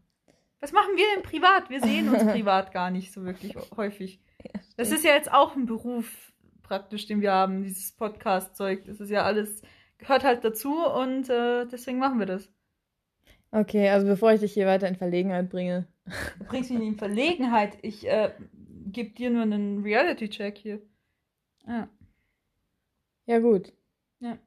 Was 0.61 0.73
machen 0.73 0.97
wir 0.97 1.05
denn 1.15 1.23
privat? 1.23 1.71
Wir 1.71 1.81
sehen 1.81 2.09
uns 2.09 2.25
privat 2.25 2.73
gar 2.73 2.91
nicht 2.91 3.13
so 3.13 3.25
wirklich 3.25 3.55
häufig. 3.77 4.21
Das 4.77 4.91
ist 4.91 5.05
ja 5.05 5.13
jetzt 5.15 5.33
auch 5.33 5.55
ein 5.57 5.67
Beruf 5.67 6.33
praktisch, 6.63 7.07
den 7.07 7.21
wir 7.21 7.33
haben, 7.33 7.63
dieses 7.63 7.93
Podcast-Zeug. 7.93 8.85
Das 8.87 9.01
ist 9.01 9.11
ja 9.11 9.23
alles, 9.23 9.63
gehört 10.03 10.25
halt 10.25 10.45
dazu 10.45 10.85
und 10.85 11.29
äh, 11.31 11.67
deswegen 11.67 11.99
machen 11.99 12.19
wir 12.19 12.27
das. 12.27 12.51
Okay, 13.51 13.89
also 13.89 14.07
bevor 14.07 14.33
ich 14.33 14.41
dich 14.41 14.53
hier 14.53 14.67
weiter 14.67 14.89
in 14.89 14.97
Verlegenheit 14.97 15.51
bringe. 15.51 15.87
Du 16.39 16.45
bringst 16.45 16.71
mich 16.71 16.81
in 16.81 16.97
Verlegenheit. 16.97 17.77
Ich, 17.83 18.09
äh, 18.09 18.33
gebe 18.93 19.11
dir 19.11 19.31
nur 19.31 19.43
einen 19.43 19.83
Reality-Check 19.83 20.59
hier. 20.59 20.81
Ja. 21.67 21.89
Ja, 23.27 23.39
gut. 23.39 23.73
Ja. 24.21 24.39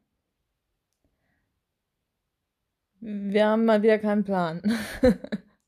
Wir 3.00 3.45
haben 3.45 3.65
mal 3.65 3.81
wieder 3.81 4.00
keinen 4.00 4.24
Plan. 4.24 4.62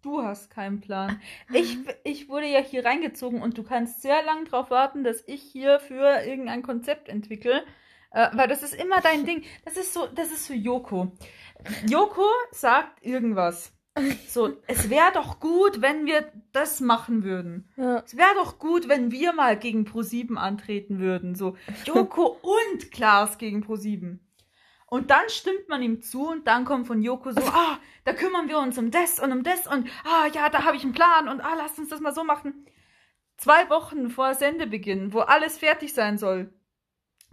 Du 0.04 0.22
hast 0.24 0.50
keinen 0.50 0.80
Plan. 0.80 1.20
Ich, 1.54 1.78
ich 2.06 2.30
wurde 2.30 2.46
ja 2.46 2.60
hier 2.60 2.86
reingezogen 2.86 3.42
und 3.42 3.58
du 3.58 3.64
kannst 3.64 4.02
sehr 4.02 4.24
lang 4.24 4.46
darauf 4.46 4.70
warten, 4.70 5.04
dass 5.04 5.22
ich 5.28 5.42
hier 5.42 5.82
für 5.82 6.24
irgendein 6.24 6.62
Konzept 6.62 7.10
entwickle. 7.10 7.64
Äh, 8.12 8.30
weil 8.34 8.48
das 8.48 8.64
ist 8.64 8.76
immer 8.76 9.02
dein 9.02 9.26
Ding. 9.26 9.44
Das 9.66 9.78
ist 9.78 9.94
so, 9.94 10.08
das 10.08 10.32
ist 10.32 10.46
so 10.46 10.54
Joko. 10.54 11.12
Joko 11.88 12.26
sagt 12.52 13.06
irgendwas. 13.06 13.74
So, 14.28 14.58
es 14.68 14.90
wäre 14.90 15.12
doch 15.14 15.40
gut, 15.40 15.82
wenn 15.82 16.06
wir 16.06 16.32
das 16.52 16.80
machen 16.80 17.24
würden. 17.24 17.70
ja. 17.78 18.04
Es 18.06 18.16
wäre 18.16 18.36
doch 18.36 18.60
gut, 18.60 18.88
wenn 18.88 19.12
wir 19.12 19.34
mal 19.34 19.58
gegen 19.58 19.86
Pro7 19.86 20.36
antreten 20.36 21.00
würden. 21.00 21.36
So, 21.36 21.58
Joko 21.86 22.38
und 22.42 22.92
Klaas 22.92 23.38
gegen 23.38 23.64
Pro7. 23.64 24.20
Und 24.90 25.12
dann 25.12 25.28
stimmt 25.28 25.68
man 25.68 25.82
ihm 25.82 26.02
zu 26.02 26.30
und 26.30 26.48
dann 26.48 26.64
kommt 26.64 26.88
von 26.88 27.02
Joko 27.02 27.32
so, 27.32 27.42
ah, 27.42 27.78
da 28.06 28.14
kümmern 28.14 28.48
wir 28.48 28.58
uns 28.58 28.78
um 28.78 28.90
das 28.90 29.20
und 29.20 29.34
um 29.34 29.44
das 29.44 29.68
und 29.68 29.90
ah, 30.06 30.28
ja, 30.34 30.48
da 30.50 30.64
habe 30.64 30.78
ich 30.78 30.84
einen 30.84 30.94
Plan 30.94 31.28
und 31.28 31.42
ah, 31.42 31.56
lasst 31.58 31.78
uns 31.78 31.90
das 31.90 32.00
mal 32.00 32.14
so 32.16 32.24
machen. 32.24 32.66
Zwei 33.36 33.70
Wochen 33.70 34.10
vor 34.10 34.34
Sendebeginn, 34.34 35.12
wo 35.12 35.20
alles 35.20 35.58
fertig 35.58 35.94
sein 35.94 36.18
soll, 36.18 36.54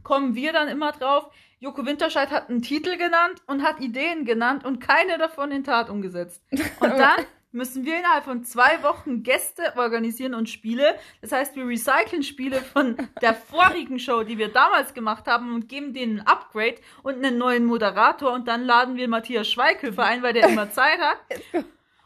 kommen 0.05 0.35
wir 0.35 0.53
dann 0.53 0.69
immer 0.69 0.93
drauf, 0.93 1.31
Joko 1.59 1.87
Winterscheid 1.87 2.31
hat 2.31 2.51
einen 2.51 2.63
Titel 2.63 2.97
genannt 2.99 3.43
und 3.47 3.63
hat 3.63 3.81
Ideen 3.81 4.25
genannt 4.25 4.65
und 4.65 4.81
keine 4.81 5.17
davon 5.17 5.51
in 5.51 5.65
Tat 5.65 5.89
umgesetzt. 5.89 6.43
Und 6.53 6.91
dann 6.99 7.25
müssen 7.53 7.87
wir 7.87 7.99
innerhalb 7.99 8.25
von 8.25 8.45
zwei 8.45 8.83
Wochen 8.83 9.23
Gäste 9.23 9.73
organisieren 9.77 10.35
und 10.35 10.51
Spiele. 10.51 10.97
Das 11.23 11.33
heißt, 11.33 11.57
wir 11.57 11.67
recyceln 11.67 12.23
Spiele 12.23 12.61
von 12.61 12.97
der 13.23 13.35
vorigen 13.35 13.99
Show, 13.99 14.25
die 14.25 14.37
wir 14.37 14.49
damals 14.49 14.93
gemacht 14.93 15.27
haben 15.27 15.55
und 15.55 15.69
geben 15.69 15.95
denen 15.95 16.21
ein 16.21 16.27
Upgrade 16.27 16.77
und 17.03 17.25
einen 17.25 17.39
neuen 17.39 17.65
Moderator 17.65 18.33
und 18.33 18.49
dann 18.49 18.65
laden 18.65 18.97
wir 18.97 19.09
Matthias 19.09 19.49
Schweighöfer 19.49 20.05
ein, 20.05 20.23
weil 20.23 20.35
der 20.35 20.49
immer 20.49 20.71
Zeit 20.71 20.99
hat. 20.99 21.19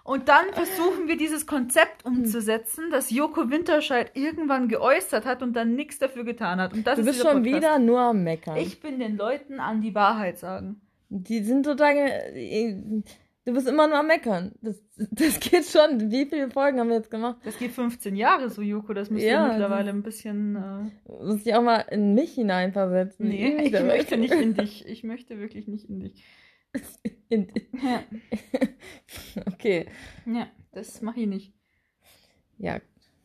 Und 0.08 0.28
dann 0.28 0.46
versuchen 0.52 1.06
wir 1.06 1.16
dieses 1.18 1.46
Konzept 1.46 2.04
umzusetzen, 2.06 2.84
das 2.90 3.10
Joko 3.10 3.50
Winterscheid 3.50 4.12
irgendwann 4.14 4.68
geäußert 4.68 5.26
hat 5.26 5.42
und 5.42 5.52
dann 5.54 5.74
nichts 5.74 5.98
dafür 5.98 6.24
getan 6.24 6.60
hat. 6.60 6.72
Und 6.72 6.86
das 6.86 6.94
Du 6.96 7.02
ist 7.02 7.06
bist 7.08 7.20
schon 7.20 7.42
Podcast. 7.42 7.56
wieder 7.56 7.78
nur 7.78 8.00
am 8.00 8.22
Meckern. 8.24 8.56
Ich 8.56 8.80
bin 8.80 8.98
den 8.98 9.16
Leuten 9.18 9.60
an 9.60 9.82
die 9.82 9.94
Wahrheit 9.94 10.38
sagen. 10.38 10.80
Die 11.10 11.42
sind 11.42 11.64
total. 11.64 11.94
ge- 11.94 13.02
Du 13.44 13.54
bist 13.54 13.66
immer 13.66 13.86
nur 13.88 13.98
am 13.98 14.06
Meckern. 14.08 14.52
Das, 14.60 14.76
das 15.10 15.40
geht 15.40 15.64
schon. 15.64 16.10
Wie 16.10 16.26
viele 16.26 16.50
Folgen 16.50 16.80
haben 16.80 16.88
wir 16.88 16.96
jetzt 16.96 17.10
gemacht? 17.10 17.36
Das 17.44 17.58
geht 17.58 17.70
15 17.72 18.14
Jahre 18.14 18.50
so, 18.50 18.60
Joko. 18.60 18.92
Das 18.92 19.08
müsste 19.10 19.26
Ja, 19.28 19.48
mittlerweile 19.48 19.88
ein 19.90 20.02
bisschen. 20.02 20.56
Äh, 20.56 20.90
Du 21.06 21.24
musst 21.26 21.46
dich 21.46 21.54
auch 21.54 21.62
mal 21.62 21.80
in 21.90 22.12
mich 22.14 22.32
hineinversetzen. 22.34 23.26
nee, 23.28 23.56
ich 23.62 23.72
möchte 23.82 24.18
nicht 24.18 24.34
in 24.34 24.52
dich. 24.58 24.86
Ich 24.86 25.02
möchte 25.02 25.38
wirklich 25.38 25.66
nicht 25.66 25.88
in 25.88 26.00
dich. 26.00 26.24
Ja, 27.30 28.02
okay. 29.46 29.86
ja 30.26 30.46
das 30.72 31.02
mache 31.02 31.20
ich 31.20 31.26
nicht. 31.26 31.52
Ja, 32.56 32.80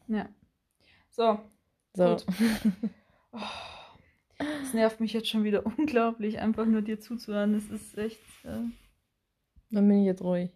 Ja. 0.08 0.28
So, 1.10 1.40
so. 1.96 2.18
Gut. 2.18 2.26
es 4.64 4.74
nervt 4.74 5.00
mich 5.00 5.14
jetzt 5.14 5.30
schon 5.30 5.44
wieder 5.44 5.66
unglaublich, 5.66 6.40
einfach 6.40 6.66
nur 6.66 6.82
dir 6.82 7.00
zuzuhören. 7.00 7.54
Das 7.54 7.66
ist 7.70 7.98
echt. 7.98 8.20
Äh, 8.44 8.68
Dann 9.72 9.88
bin 9.88 10.00
ich 10.02 10.06
jetzt 10.08 10.22
ruhig. 10.22 10.52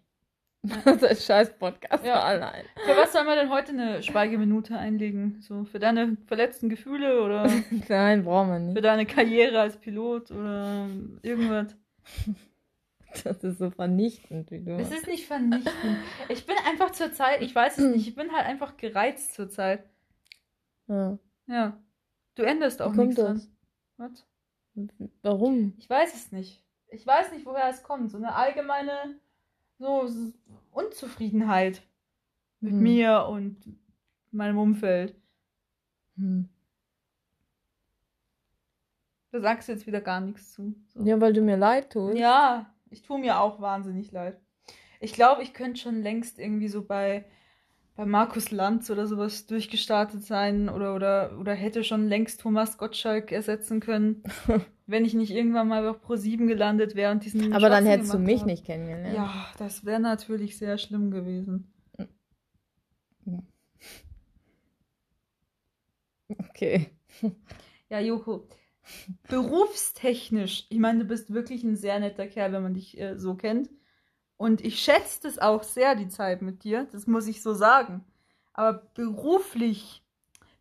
Das 0.84 1.02
ist 1.02 1.24
scheiß 1.24 1.56
Podcast 1.58 2.04
Ja. 2.04 2.16
für 2.20 2.24
allein. 2.24 2.64
Für 2.84 2.96
was 2.96 3.12
sollen 3.12 3.26
wir 3.26 3.36
denn 3.36 3.48
heute 3.48 3.70
eine 3.72 4.02
Schweigeminute 4.02 4.76
einlegen? 4.76 5.40
So 5.40 5.64
für 5.64 5.78
deine 5.78 6.16
verletzten 6.26 6.68
Gefühle 6.68 7.22
oder 7.22 7.48
Nein, 7.88 8.24
brauchen 8.24 8.48
wir 8.50 8.58
für 8.58 8.64
nicht. 8.74 8.84
deine 8.84 9.06
Karriere 9.06 9.60
als 9.60 9.76
Pilot 9.78 10.32
oder 10.32 10.88
irgendwas? 11.22 11.76
Das 13.24 13.42
ist 13.44 13.58
so 13.58 13.70
vernichtend, 13.70 14.50
wie 14.50 14.60
du. 14.60 14.76
Es 14.76 14.90
ist 14.90 15.06
nicht 15.06 15.26
vernichtend. 15.26 15.98
Ich 16.28 16.46
bin 16.46 16.56
einfach 16.66 16.90
zur 16.92 17.12
Zeit, 17.12 17.42
ich 17.42 17.54
weiß 17.54 17.78
es 17.78 17.94
nicht, 17.94 18.08
ich 18.08 18.14
bin 18.14 18.32
halt 18.32 18.46
einfach 18.46 18.76
gereizt 18.76 19.34
zur 19.34 19.48
Zeit. 19.50 19.84
ja. 20.88 21.18
Ja. 21.46 21.78
Du 22.34 22.42
änderst 22.44 22.80
auch 22.82 22.92
nichts 22.92 23.16
dran. 23.16 23.42
Was? 23.96 24.24
Warum? 25.22 25.72
Ich 25.78 25.88
weiß 25.90 26.14
es 26.14 26.30
nicht. 26.30 26.62
Ich 26.88 27.04
weiß 27.06 27.32
nicht, 27.32 27.44
woher 27.46 27.68
es 27.68 27.82
kommt. 27.82 28.10
So 28.12 28.16
eine 28.18 28.34
allgemeine 28.34 29.18
so 29.78 30.08
Unzufriedenheit 30.70 31.82
mit 32.60 32.72
Hm. 32.72 32.80
mir 32.82 33.26
und 33.28 33.56
meinem 34.30 34.58
Umfeld. 34.58 35.14
Hm. 36.16 36.48
Da 39.30 39.40
sagst 39.40 39.68
du 39.68 39.72
jetzt 39.72 39.86
wieder 39.86 40.00
gar 40.00 40.20
nichts 40.20 40.52
zu. 40.52 40.74
So. 40.94 41.04
Ja, 41.04 41.20
weil 41.20 41.32
du 41.32 41.42
mir 41.42 41.56
leid 41.56 41.90
tust. 41.92 42.16
Ja, 42.16 42.72
ich 42.90 43.02
tue 43.02 43.18
mir 43.18 43.40
auch 43.40 43.60
wahnsinnig 43.60 44.12
leid. 44.12 44.40
Ich 45.00 45.12
glaube, 45.12 45.42
ich 45.42 45.54
könnte 45.54 45.80
schon 45.80 46.02
längst 46.02 46.38
irgendwie 46.38 46.68
so 46.68 46.84
bei, 46.84 47.24
bei 47.96 48.06
Markus 48.06 48.50
Lanz 48.50 48.90
oder 48.90 49.06
sowas 49.06 49.46
durchgestartet 49.46 50.24
sein 50.24 50.68
oder, 50.68 50.94
oder, 50.94 51.38
oder 51.38 51.54
hätte 51.54 51.84
schon 51.84 52.08
längst 52.08 52.40
Thomas 52.40 52.78
Gottschalk 52.78 53.32
ersetzen 53.32 53.80
können, 53.80 54.22
wenn 54.86 55.04
ich 55.04 55.14
nicht 55.14 55.30
irgendwann 55.30 55.68
mal 55.68 55.86
auf 55.88 56.04
Pro7 56.04 56.46
gelandet 56.46 56.96
wäre 56.96 57.12
und 57.12 57.24
diesen 57.24 57.54
Aber 57.54 57.70
dann 57.70 57.84
Schwachsinn 57.84 57.90
hättest 57.92 58.14
du 58.14 58.18
mich 58.18 58.40
habe. 58.40 58.50
nicht 58.50 58.64
kennengelernt. 58.64 59.14
Ja, 59.16 59.46
das 59.58 59.84
wäre 59.84 60.00
natürlich 60.00 60.58
sehr 60.58 60.78
schlimm 60.78 61.10
gewesen. 61.10 61.72
Okay. 66.50 66.90
Ja, 67.90 68.00
Joko, 68.00 68.46
berufstechnisch, 69.28 70.66
ich 70.68 70.78
meine, 70.78 71.00
du 71.00 71.04
bist 71.04 71.32
wirklich 71.32 71.64
ein 71.64 71.76
sehr 71.76 71.98
netter 72.00 72.26
Kerl, 72.26 72.52
wenn 72.52 72.62
man 72.62 72.74
dich 72.74 72.98
äh, 73.00 73.18
so 73.18 73.34
kennt. 73.34 73.70
Und 74.36 74.60
ich 74.64 74.80
schätze 74.80 75.20
das 75.22 75.38
auch 75.38 75.62
sehr, 75.62 75.94
die 75.94 76.08
Zeit 76.08 76.42
mit 76.42 76.64
dir, 76.64 76.86
das 76.92 77.06
muss 77.06 77.26
ich 77.26 77.42
so 77.42 77.54
sagen. 77.54 78.04
Aber 78.52 78.74
beruflich, 78.94 80.04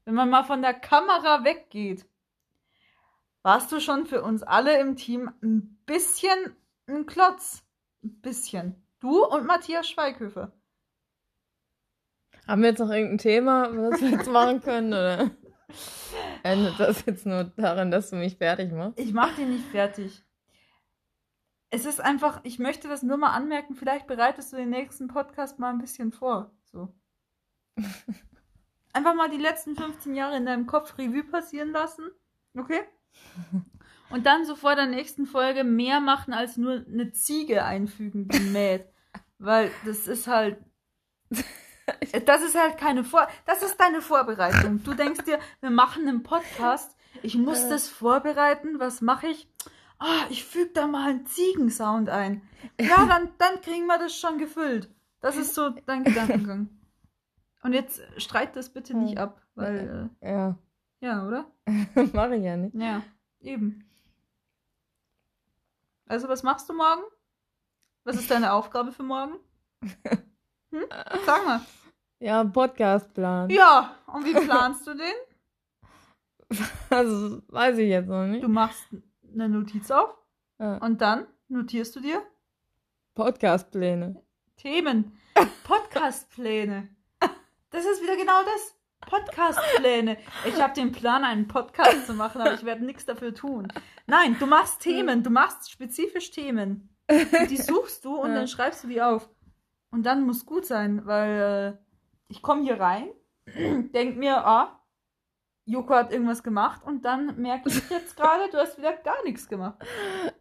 wenn 0.05 0.15
man 0.15 0.29
mal 0.29 0.43
von 0.43 0.61
der 0.61 0.73
Kamera 0.73 1.43
weggeht, 1.43 2.05
warst 3.43 3.71
du 3.71 3.79
schon 3.79 4.05
für 4.05 4.23
uns 4.23 4.43
alle 4.43 4.79
im 4.79 4.95
Team 4.95 5.31
ein 5.41 5.79
bisschen 5.85 6.55
ein 6.87 7.05
Klotz. 7.05 7.63
Ein 8.03 8.21
bisschen. 8.21 8.75
Du 8.99 9.23
und 9.25 9.45
Matthias 9.45 9.89
Schweighöfer. 9.89 10.51
Haben 12.47 12.61
wir 12.61 12.69
jetzt 12.69 12.79
noch 12.79 12.89
irgendein 12.89 13.17
Thema, 13.17 13.69
was 13.73 14.01
wir 14.01 14.09
jetzt 14.09 14.31
machen 14.31 14.61
können, 14.61 14.93
oder? 14.93 15.31
Endet 16.43 16.79
das 16.79 17.05
jetzt 17.05 17.25
nur 17.25 17.43
darin, 17.43 17.91
dass 17.91 18.09
du 18.09 18.15
mich 18.15 18.37
fertig 18.37 18.71
machst? 18.71 18.99
Ich 18.99 19.13
mach 19.13 19.35
den 19.35 19.51
nicht 19.51 19.65
fertig. 19.65 20.23
Es 21.69 21.85
ist 21.85 21.99
einfach, 21.99 22.39
ich 22.43 22.59
möchte 22.59 22.87
das 22.87 23.03
nur 23.03 23.17
mal 23.17 23.31
anmerken, 23.31 23.75
vielleicht 23.75 24.07
bereitest 24.07 24.53
du 24.53 24.57
den 24.57 24.69
nächsten 24.69 25.07
Podcast 25.07 25.59
mal 25.59 25.71
ein 25.71 25.79
bisschen 25.79 26.13
vor. 26.13 26.51
So. 26.71 26.93
Einfach 28.93 29.13
mal 29.13 29.29
die 29.29 29.37
letzten 29.37 29.75
15 29.75 30.15
Jahre 30.15 30.37
in 30.37 30.45
deinem 30.45 30.65
Kopf 30.65 30.97
Revue 30.97 31.23
passieren 31.23 31.71
lassen. 31.71 32.09
Okay? 32.57 32.81
Und 34.09 34.25
dann 34.25 34.45
so 34.45 34.55
vor 34.55 34.75
der 34.75 34.87
nächsten 34.87 35.25
Folge 35.25 35.65
mehr 35.65 35.99
machen 35.99 36.33
als 36.33 36.55
nur 36.55 36.85
eine 36.87 37.11
Ziege 37.11 37.65
einfügen, 37.65 38.27
gemäht. 38.29 38.85
Weil 39.37 39.71
das 39.85 40.07
ist 40.07 40.27
halt. 40.27 40.57
Das 42.25 42.41
ist 42.43 42.55
halt 42.59 42.77
keine 42.77 43.03
Vor. 43.03 43.27
Das 43.45 43.61
ist 43.63 43.77
deine 43.79 44.01
Vorbereitung. 44.01 44.83
Du 44.83 44.93
denkst 44.93 45.23
dir, 45.25 45.39
wir 45.61 45.69
machen 45.69 46.07
einen 46.07 46.23
Podcast. 46.23 46.95
Ich 47.23 47.35
muss 47.35 47.61
Ja. 47.63 47.69
das 47.69 47.87
vorbereiten. 47.87 48.79
Was 48.79 49.01
mache 49.01 49.27
ich? 49.27 49.47
Ah, 49.99 50.25
ich 50.29 50.43
füge 50.45 50.71
da 50.73 50.85
mal 50.87 51.09
einen 51.09 51.25
Ziegensound 51.25 52.09
ein. 52.09 52.41
Ja, 52.79 53.05
dann, 53.05 53.29
dann 53.37 53.61
kriegen 53.61 53.85
wir 53.87 53.97
das 53.97 54.15
schon 54.15 54.37
gefüllt. 54.37 54.93
Das 55.21 55.37
ist 55.37 55.55
so 55.55 55.69
dein 55.69 56.03
Gedankengang. 56.03 56.69
Und 57.63 57.73
jetzt 57.73 58.01
streit 58.17 58.55
das 58.55 58.69
bitte 58.69 58.95
nicht 58.95 59.17
ab, 59.17 59.41
weil, 59.55 60.09
Ja, 60.21 60.49
äh, 60.49 60.53
ja, 60.99 61.25
oder? 61.25 61.51
mache 62.13 62.35
ich 62.35 62.43
ja 62.43 62.55
nicht. 62.57 62.75
Ja, 62.75 63.01
eben. 63.39 63.89
Also, 66.05 66.27
was 66.29 66.43
machst 66.43 66.69
du 66.69 66.73
morgen? 66.73 67.01
Was 68.03 68.15
ist 68.17 68.29
deine 68.29 68.53
Aufgabe 68.53 68.91
für 68.91 69.03
morgen? 69.03 69.35
Hm? 70.69 70.83
Sag 71.25 71.45
mal. 71.45 71.61
Ja, 72.19 72.43
Podcastplan. 72.43 73.49
Ja, 73.49 73.95
und 74.07 74.25
wie 74.25 74.33
planst 74.33 74.85
du 74.87 74.93
den? 74.93 75.13
Also, 76.89 77.41
weiß 77.49 77.77
ich 77.79 77.89
jetzt 77.89 78.07
noch 78.07 78.25
nicht. 78.25 78.41
Du 78.41 78.47
machst 78.47 78.87
eine 79.33 79.49
Notiz 79.49 79.91
auf 79.91 80.15
Ja. 80.59 80.77
und 80.77 81.01
dann 81.01 81.27
notierst 81.49 81.93
du 81.95 81.99
dir 81.99 82.21
Podcastpläne. 83.15 84.21
Themen, 84.55 85.17
Podcastpläne. 85.65 86.87
Das 87.71 87.85
ist 87.85 88.01
wieder 88.01 88.15
genau 88.15 88.41
das. 88.45 88.75
Podcastpläne. 89.09 90.17
Ich 90.47 90.61
habe 90.61 90.73
den 90.73 90.93
Plan, 90.93 91.23
einen 91.25 91.47
Podcast 91.49 92.07
zu 92.07 92.13
machen, 92.13 92.39
aber 92.41 92.53
ich 92.53 92.63
werde 92.63 92.85
nichts 92.85 93.05
dafür 93.05 93.33
tun. 93.35 93.67
Nein, 94.07 94.37
du 94.39 94.45
machst 94.47 94.79
Themen, 94.81 95.23
du 95.23 95.29
machst 95.29 95.69
spezifisch 95.69 96.31
Themen. 96.31 96.95
Und 97.09 97.51
die 97.51 97.57
suchst 97.57 98.05
du 98.05 98.15
und 98.15 98.29
Ja. 98.29 98.35
dann 98.35 98.47
schreibst 98.47 98.83
du 98.85 98.87
die 98.87 99.01
auf. 99.01 99.29
Und 99.91 100.03
dann 100.05 100.25
muss 100.25 100.45
gut 100.45 100.65
sein, 100.65 101.05
weil 101.05 101.77
äh, 101.77 101.86
ich 102.29 102.41
komme 102.41 102.63
hier 102.63 102.79
rein, 102.79 103.09
denk 103.93 104.17
mir, 104.17 104.45
ah, 104.45 104.77
Joko 105.65 105.95
hat 105.95 106.13
irgendwas 106.13 106.43
gemacht 106.43 106.81
und 106.85 107.03
dann 107.03 107.41
merke 107.41 107.67
ich 107.67 107.89
jetzt 107.89 108.15
gerade, 108.15 108.49
du 108.49 108.57
hast 108.57 108.77
wieder 108.77 108.93
gar 108.93 109.21
nichts 109.25 109.49
gemacht. 109.49 109.77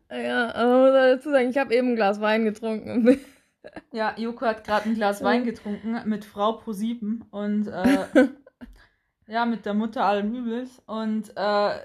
Ja, 0.08 0.54
aber 0.54 0.92
dazu 0.92 1.30
sagen, 1.30 1.50
ich 1.50 1.58
habe 1.58 1.74
eben 1.74 1.90
ein 1.90 1.96
Glas 1.96 2.20
Wein 2.20 2.44
getrunken. 2.44 3.20
Ja, 3.92 4.14
Joko 4.16 4.46
hat 4.46 4.62
gerade 4.62 4.88
ein 4.88 4.94
Glas 4.94 5.24
Wein 5.24 5.42
getrunken 5.42 6.00
mit 6.04 6.24
Frau 6.24 6.52
pro 6.52 6.70
sieben 6.70 7.24
und 7.32 7.66
äh, 7.66 8.06
ja, 9.26 9.44
mit 9.44 9.66
der 9.66 9.74
Mutter 9.74 10.04
allen 10.04 10.32
Übels. 10.32 10.80
Und 10.86 11.30
äh, 11.36 11.80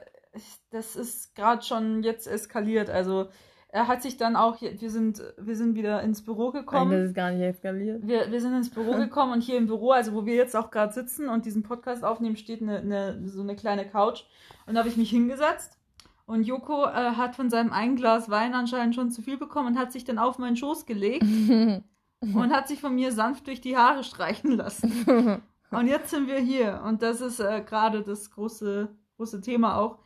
das 0.69 0.95
ist 0.95 1.33
gerade 1.33 1.63
schon 1.63 2.03
jetzt 2.03 2.27
eskaliert. 2.27 2.91
Also 2.91 3.29
er 3.73 3.87
hat 3.87 4.01
sich 4.01 4.17
dann 4.17 4.35
auch, 4.35 4.61
wir 4.61 4.89
sind, 4.89 5.23
wir 5.37 5.55
sind 5.55 5.75
wieder 5.75 6.01
ins 6.03 6.23
Büro 6.23 6.51
gekommen. 6.51 6.91
das 6.91 7.09
ist 7.09 7.15
gar 7.15 7.31
nicht 7.31 7.41
eskaliert. 7.41 8.05
Wir, 8.05 8.29
wir 8.29 8.41
sind 8.41 8.53
ins 8.53 8.69
Büro 8.69 8.91
gekommen 8.97 9.31
und 9.31 9.41
hier 9.41 9.57
im 9.57 9.67
Büro, 9.67 9.91
also 9.91 10.13
wo 10.13 10.25
wir 10.25 10.35
jetzt 10.35 10.55
auch 10.55 10.71
gerade 10.71 10.91
sitzen 10.91 11.29
und 11.29 11.45
diesen 11.45 11.63
Podcast 11.63 12.03
aufnehmen, 12.03 12.35
steht 12.35 12.61
eine, 12.61 12.79
eine, 12.79 13.27
so 13.29 13.41
eine 13.41 13.55
kleine 13.55 13.87
Couch. 13.87 14.23
Und 14.65 14.75
da 14.75 14.79
habe 14.79 14.89
ich 14.89 14.97
mich 14.97 15.09
hingesetzt. 15.09 15.77
Und 16.25 16.43
Joko 16.43 16.85
äh, 16.85 17.15
hat 17.15 17.35
von 17.35 17.49
seinem 17.49 17.71
einen 17.71 17.95
Glas 17.95 18.29
Wein 18.29 18.53
anscheinend 18.53 18.95
schon 18.95 19.11
zu 19.11 19.21
viel 19.21 19.37
bekommen 19.37 19.69
und 19.69 19.79
hat 19.79 19.91
sich 19.91 20.03
dann 20.03 20.17
auf 20.17 20.37
meinen 20.37 20.55
Schoß 20.55 20.85
gelegt 20.85 21.23
und 22.21 22.53
hat 22.53 22.67
sich 22.67 22.79
von 22.79 22.93
mir 22.93 23.11
sanft 23.11 23.47
durch 23.47 23.61
die 23.61 23.77
Haare 23.77 24.03
streichen 24.03 24.51
lassen. 24.51 25.41
Und 25.71 25.87
jetzt 25.87 26.09
sind 26.09 26.27
wir 26.27 26.37
hier. 26.37 26.81
Und 26.85 27.01
das 27.01 27.21
ist 27.21 27.39
äh, 27.39 27.61
gerade 27.65 28.01
das 28.01 28.29
große, 28.29 28.89
große 29.15 29.39
Thema 29.39 29.77
auch. 29.77 29.99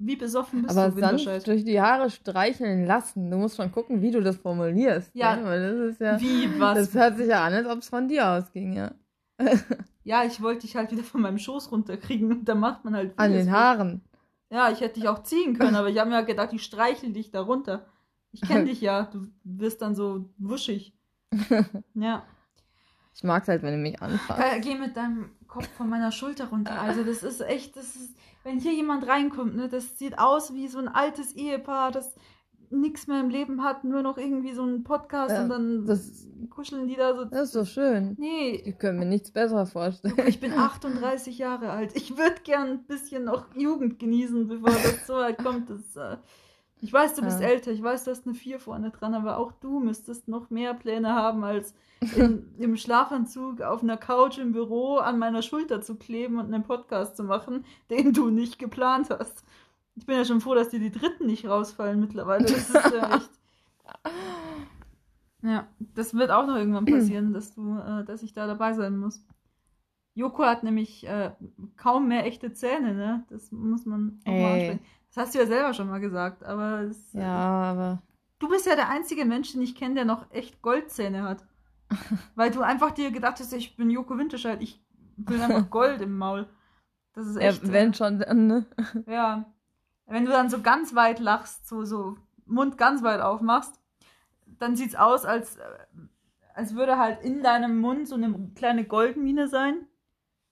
Wie 0.00 0.14
besoffen 0.14 0.62
bist 0.62 0.78
Aber 0.78 0.94
du, 0.94 1.00
sanft 1.18 1.46
durch 1.48 1.64
die 1.64 1.80
Haare 1.80 2.08
streicheln 2.08 2.86
lassen. 2.86 3.30
Du 3.30 3.36
musst 3.36 3.56
schon 3.56 3.72
gucken, 3.72 4.00
wie 4.00 4.12
du 4.12 4.22
das 4.22 4.36
formulierst. 4.36 5.10
Ja. 5.12 5.34
Ne? 5.34 5.44
Weil 5.44 5.60
das 5.60 5.90
ist 5.90 6.00
ja. 6.00 6.20
Wie, 6.20 6.60
was? 6.60 6.78
Das 6.78 6.94
hört 6.94 7.16
sich 7.18 7.26
ja 7.26 7.44
an, 7.44 7.52
als 7.52 7.66
ob 7.66 7.78
es 7.80 7.88
von 7.88 8.06
dir 8.06 8.28
ausging, 8.28 8.74
ja. 8.74 8.92
ja, 10.04 10.22
ich 10.24 10.40
wollte 10.40 10.60
dich 10.62 10.76
halt 10.76 10.92
wieder 10.92 11.02
von 11.02 11.20
meinem 11.20 11.38
Schoß 11.38 11.72
runterkriegen. 11.72 12.30
Und 12.30 12.48
da 12.48 12.54
macht 12.54 12.84
man 12.84 12.94
halt 12.94 13.18
An 13.18 13.32
den 13.32 13.50
Haaren. 13.50 14.02
Ja, 14.50 14.70
ich 14.70 14.80
hätte 14.80 15.00
dich 15.00 15.08
auch 15.08 15.24
ziehen 15.24 15.58
können, 15.58 15.74
aber 15.74 15.88
ich 15.88 15.98
habe 15.98 16.10
mir 16.10 16.24
gedacht, 16.24 16.52
ich 16.52 16.62
streichel 16.62 17.12
dich 17.12 17.32
da 17.32 17.40
runter. 17.40 17.86
Ich 18.30 18.40
kenne 18.40 18.64
dich 18.66 18.80
ja, 18.80 19.02
du 19.02 19.26
wirst 19.42 19.82
dann 19.82 19.94
so 19.94 20.30
wuschig. 20.38 20.94
Ja. 21.94 22.22
Ich 23.14 23.24
mag 23.24 23.42
es 23.42 23.48
halt, 23.48 23.64
wenn 23.64 23.72
du 23.72 23.78
mich 23.78 24.00
anfasst. 24.00 24.40
Äh, 24.40 24.60
geh 24.60 24.76
mit 24.76 24.96
deinem 24.96 25.32
Kopf 25.48 25.66
von 25.76 25.88
meiner 25.88 26.12
Schulter 26.12 26.46
runter. 26.50 26.80
Also 26.80 27.02
das 27.02 27.24
ist 27.24 27.40
echt, 27.40 27.76
das 27.76 27.96
ist, 27.96 28.16
wenn 28.48 28.58
hier 28.60 28.72
jemand 28.72 29.06
reinkommt, 29.06 29.54
ne, 29.56 29.68
das 29.68 29.98
sieht 29.98 30.18
aus 30.18 30.54
wie 30.54 30.68
so 30.68 30.78
ein 30.78 30.88
altes 30.88 31.34
Ehepaar, 31.36 31.92
das 31.92 32.14
nichts 32.70 33.06
mehr 33.06 33.20
im 33.20 33.30
Leben 33.30 33.62
hat, 33.64 33.84
nur 33.84 34.02
noch 34.02 34.18
irgendwie 34.18 34.52
so 34.52 34.62
einen 34.62 34.84
Podcast 34.84 35.30
Ja, 35.30 35.42
und 35.42 35.48
dann 35.48 35.86
das- 35.86 36.26
kuscheln 36.50 36.86
die 36.88 36.96
da 36.96 37.14
so. 37.14 37.24
Das 37.24 37.44
ist 37.48 37.56
doch 37.56 37.66
schön. 37.66 38.14
Nee, 38.18 38.62
Ich 38.64 38.78
könnte 38.78 39.00
mir 39.00 39.06
nichts 39.06 39.30
besser 39.30 39.64
vorstellen. 39.66 40.14
ich 40.26 40.38
bin 40.40 40.52
38 40.52 41.38
Jahre 41.38 41.70
alt. 41.70 41.92
Ich 41.96 42.16
würde 42.18 42.40
gern 42.44 42.68
ein 42.68 42.84
bisschen 42.86 43.24
noch 43.24 43.46
Jugend 43.54 43.98
genießen, 43.98 44.48
bevor 44.48 44.70
das 44.70 45.06
so 45.06 45.14
weit 45.14 45.38
kommt. 45.38 45.70
Das, 45.70 45.96
äh, 45.96 46.16
ich 46.80 46.92
weiß, 46.92 47.14
du 47.14 47.22
bist 47.22 47.40
Ja. 47.40 47.46
älter. 47.46 47.70
Ich 47.72 47.82
weiß, 47.82 48.04
du 48.04 48.10
hast 48.10 48.26
eine 48.26 48.34
4 48.34 48.60
vorne 48.60 48.90
dran, 48.90 49.14
aber 49.14 49.38
auch 49.38 49.52
du 49.52 49.80
müsstest 49.80 50.28
noch 50.28 50.50
mehr 50.50 50.74
Pläne 50.74 51.12
haben, 51.14 51.44
als 51.44 51.74
in, 52.14 52.54
im 52.58 52.76
Schlafanzug 52.76 53.60
auf 53.62 53.82
einer 53.82 53.96
Couch 53.96 54.38
im 54.38 54.52
Büro 54.52 54.96
an 54.96 55.18
meiner 55.18 55.42
Schulter 55.42 55.80
zu 55.80 55.96
kleben 55.96 56.38
und 56.38 56.52
einen 56.52 56.64
Podcast 56.64 57.16
zu 57.16 57.24
machen, 57.24 57.64
den 57.90 58.12
du 58.12 58.30
nicht 58.30 58.58
geplant 58.58 59.10
hast. 59.10 59.44
Ich 59.96 60.06
bin 60.06 60.16
ja 60.16 60.24
schon 60.24 60.40
froh, 60.40 60.54
dass 60.54 60.68
dir 60.68 60.78
die 60.80 60.92
dritten 60.92 61.26
nicht 61.26 61.46
rausfallen 61.46 61.98
mittlerweile. 61.98 62.44
Das 62.44 62.70
ist 62.70 62.92
ja 62.92 63.10
echt. 63.16 63.30
Ja, 65.42 65.68
das 65.94 66.14
wird 66.14 66.30
auch 66.30 66.46
noch 66.46 66.56
irgendwann 66.56 66.84
passieren, 66.86 67.32
dass 67.32 67.54
du, 67.54 67.78
äh, 67.78 68.04
dass 68.04 68.22
ich 68.22 68.32
da 68.32 68.46
dabei 68.46 68.72
sein 68.74 68.96
muss. 68.98 69.24
Joko 70.14 70.44
hat 70.44 70.64
nämlich 70.64 71.06
äh, 71.06 71.30
kaum 71.76 72.08
mehr 72.08 72.26
echte 72.26 72.52
Zähne, 72.52 72.92
ne? 72.94 73.24
Das 73.30 73.52
muss 73.52 73.86
man 73.86 74.20
auch 74.24 74.32
mal 74.32 74.36
Ey. 74.48 74.54
ansprechen. 74.54 74.80
Das 75.08 75.16
hast 75.26 75.34
du 75.34 75.38
ja 75.38 75.46
selber 75.46 75.72
schon 75.74 75.88
mal 75.88 76.00
gesagt, 76.00 76.44
aber 76.44 76.82
es, 76.82 77.12
Ja, 77.12 77.26
aber. 77.72 78.02
du 78.38 78.48
bist 78.48 78.66
ja 78.66 78.76
der 78.76 78.88
einzige 78.88 79.24
Mensch, 79.24 79.52
den 79.52 79.62
ich 79.62 79.74
kenne, 79.74 79.94
der 79.96 80.04
noch 80.04 80.30
echt 80.30 80.62
Goldzähne 80.62 81.22
hat. 81.22 81.44
Weil 82.34 82.50
du 82.50 82.60
einfach 82.62 82.90
dir 82.90 83.10
gedacht 83.10 83.40
hast, 83.40 83.52
ich 83.52 83.76
bin 83.76 83.90
Joko 83.90 84.18
Winterscheid, 84.18 84.62
ich 84.62 84.82
bin 85.16 85.40
einfach 85.40 85.70
Gold 85.70 86.00
im 86.02 86.16
Maul. 86.18 86.46
Das 87.14 87.26
ist 87.26 87.36
Ja, 87.36 87.48
echt. 87.48 87.64
äh, 87.64 87.72
wenn 87.72 87.94
schon, 87.94 88.18
dann, 88.18 88.46
ne? 88.46 88.66
ja. 89.06 89.52
Wenn 90.06 90.24
du 90.24 90.30
dann 90.30 90.48
so 90.48 90.60
ganz 90.62 90.94
weit 90.94 91.18
lachst, 91.20 91.68
so, 91.68 91.84
so 91.84 92.16
Mund 92.46 92.78
ganz 92.78 93.02
weit 93.02 93.20
aufmachst, 93.20 93.78
dann 94.58 94.74
sieht's 94.76 94.94
aus, 94.94 95.24
als, 95.26 95.56
äh, 95.56 95.64
als 96.54 96.74
würde 96.74 96.98
halt 96.98 97.22
in 97.22 97.42
deinem 97.42 97.78
Mund 97.80 98.08
so 98.08 98.14
eine 98.14 98.50
kleine 98.54 98.84
Goldmine 98.84 99.48
sein. 99.48 99.86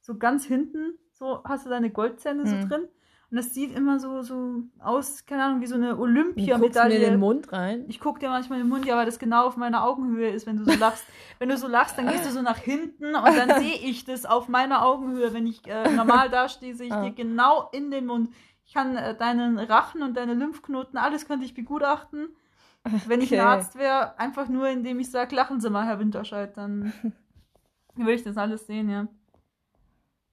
So 0.01 0.17
ganz 0.19 0.45
hinten, 0.45 0.99
so 1.13 1.43
hast 1.45 1.67
du 1.67 1.71
deine 1.71 1.91
Goldzähne 1.91 2.47
so 2.47 2.57
Hm. 2.57 2.69
drin. 2.69 2.89
Und 3.31 3.37
das 3.39 3.53
sieht 3.55 3.75
immer 3.75 3.99
so, 3.99 4.23
so 4.23 4.63
aus, 4.79 5.27
keine 5.27 5.43
Ahnung, 5.45 5.61
wie 5.61 5.67
so 5.67 5.75
eine 5.75 5.91
Du 5.91 5.97
guckst 5.97 6.07
mir 6.07 6.15
in 6.15 6.21
den 6.21 6.23
Olympiamedaille. 6.45 7.19
Mund 7.19 7.53
rein. 7.53 7.85
Ich 7.89 7.99
guck 7.99 8.21
dir 8.21 8.29
manchmal 8.29 8.61
in 8.61 8.67
den 8.67 8.69
Mund, 8.71 8.87
ja, 8.87 8.97
weil 8.97 9.07
das 9.07 9.19
genau 9.19 9.47
auf 9.47 9.57
meiner 9.57 9.85
Augenhöhe 9.85 10.31
ist, 10.31 10.47
wenn 10.47 10.57
du 10.59 10.65
so 10.65 10.79
lachst. 10.79 11.05
wenn 11.41 11.49
du 11.49 11.57
so 11.57 11.67
lachst, 11.67 11.99
dann 11.99 12.07
gehst 12.07 12.25
du 12.25 12.31
so 12.31 12.41
nach 12.43 12.59
hinten 12.59 13.15
und 13.17 13.37
dann 13.37 13.49
sehe 13.61 13.75
ich 13.75 14.05
das 14.05 14.27
auf 14.27 14.49
meiner 14.49 14.85
Augenhöhe. 14.87 15.33
Wenn 15.35 15.47
ich 15.47 15.67
äh, 15.67 15.91
normal 15.93 16.31
dastehe, 16.31 16.75
sehe 16.77 16.87
ich 16.87 16.93
Ah. 16.93 17.03
dir 17.03 17.11
genau 17.13 17.69
in 17.73 17.91
den 17.91 18.07
Mund. 18.07 18.31
Ich 18.65 18.75
kann 18.75 18.97
äh, 18.97 19.17
deinen 19.17 19.59
Rachen 19.59 20.03
und 20.03 20.17
deine 20.17 20.35
Lymphknoten, 20.35 20.97
alles 20.99 21.27
könnte 21.27 21.45
ich 21.45 21.55
begutachten. 21.55 22.29
Wenn 23.09 23.21
ich 23.21 23.33
ein 23.35 23.41
Okay. 23.41 23.49
Arzt 23.49 23.77
wäre, 23.77 24.17
einfach 24.21 24.49
nur, 24.49 24.69
indem 24.69 25.01
ich 25.01 25.11
sage, 25.11 25.35
lachen 25.35 25.61
Sie 25.61 25.69
mal, 25.71 25.85
Herr 25.85 25.99
Winterscheid, 25.99 26.57
dann 26.57 26.93
würde 27.97 28.13
ich 28.13 28.23
das 28.23 28.37
alles 28.37 28.67
sehen, 28.69 28.89
ja. 28.89 29.09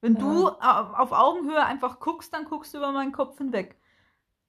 Wenn 0.03 0.15
Ja. 0.15 0.19
du 0.19 0.49
au- 0.49 0.93
auf 0.97 1.11
Augenhöhe 1.13 1.63
einfach 1.65 2.01
guckst, 2.01 2.33
dann 2.33 2.43
guckst 2.43 2.73
du 2.73 2.77
über 2.79 2.91
meinen 2.91 3.13
Kopf 3.13 3.37
hinweg. 3.37 3.77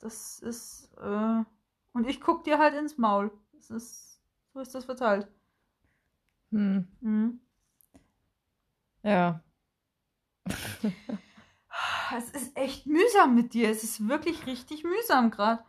Das 0.00 0.40
ist, 0.40 0.92
äh, 1.00 1.44
und 1.92 2.08
ich 2.08 2.20
guck 2.20 2.42
dir 2.42 2.58
halt 2.58 2.74
ins 2.74 2.98
Maul. 2.98 3.30
Das 3.52 3.70
ist, 3.70 4.20
so 4.52 4.58
ist 4.58 4.74
das 4.74 4.84
verteilt. 4.84 5.28
Hm. 6.50 6.88
Mhm. 7.00 7.40
Ja. 9.04 9.40
Es 12.16 12.30
ist 12.30 12.56
echt 12.56 12.86
mühsam 12.86 13.34
mit 13.34 13.54
dir. 13.54 13.70
Es 13.70 13.82
ist 13.82 14.06
wirklich 14.08 14.46
richtig 14.46 14.84
mühsam 14.84 15.30
gerade. 15.30 15.64